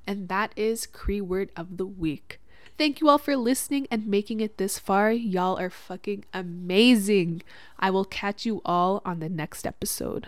And 0.08 0.28
that 0.28 0.52
is 0.56 0.88
Cree 0.88 1.22
word 1.22 1.52
of 1.56 1.78
the 1.78 1.86
week. 1.86 2.40
Thank 2.78 3.02
you 3.02 3.10
all 3.10 3.18
for 3.18 3.36
listening 3.36 3.88
and 3.92 4.08
making 4.08 4.40
it 4.40 4.58
this 4.58 4.80
far. 4.80 5.12
Y'all 5.12 5.60
are 5.60 5.70
fucking 5.70 6.26
amazing. 6.34 7.44
I 7.78 7.92
will 7.92 8.06
catch 8.06 8.46
you 8.46 8.62
all 8.66 9.02
on 9.06 9.20
the 9.20 9.30
next 9.30 9.68
episode. 9.68 10.28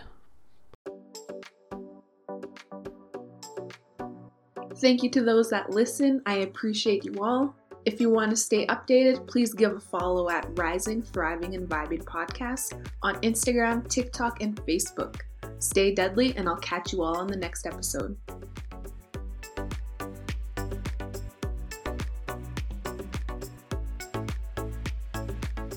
Thank 4.82 5.04
you 5.04 5.10
to 5.10 5.22
those 5.22 5.48
that 5.50 5.70
listen. 5.70 6.20
I 6.26 6.38
appreciate 6.38 7.04
you 7.04 7.14
all. 7.22 7.54
If 7.84 8.00
you 8.00 8.10
want 8.10 8.30
to 8.30 8.36
stay 8.36 8.66
updated, 8.66 9.28
please 9.28 9.54
give 9.54 9.76
a 9.76 9.78
follow 9.78 10.28
at 10.28 10.44
Rising, 10.58 11.02
Thriving, 11.02 11.54
and 11.54 11.68
Vibing 11.68 12.02
Podcast 12.02 12.84
on 13.00 13.14
Instagram, 13.20 13.88
TikTok, 13.88 14.42
and 14.42 14.56
Facebook. 14.66 15.20
Stay 15.60 15.94
deadly, 15.94 16.36
and 16.36 16.48
I'll 16.48 16.56
catch 16.56 16.92
you 16.92 17.04
all 17.04 17.16
on 17.16 17.28
the 17.28 17.36
next 17.36 17.64
episode. 17.64 18.16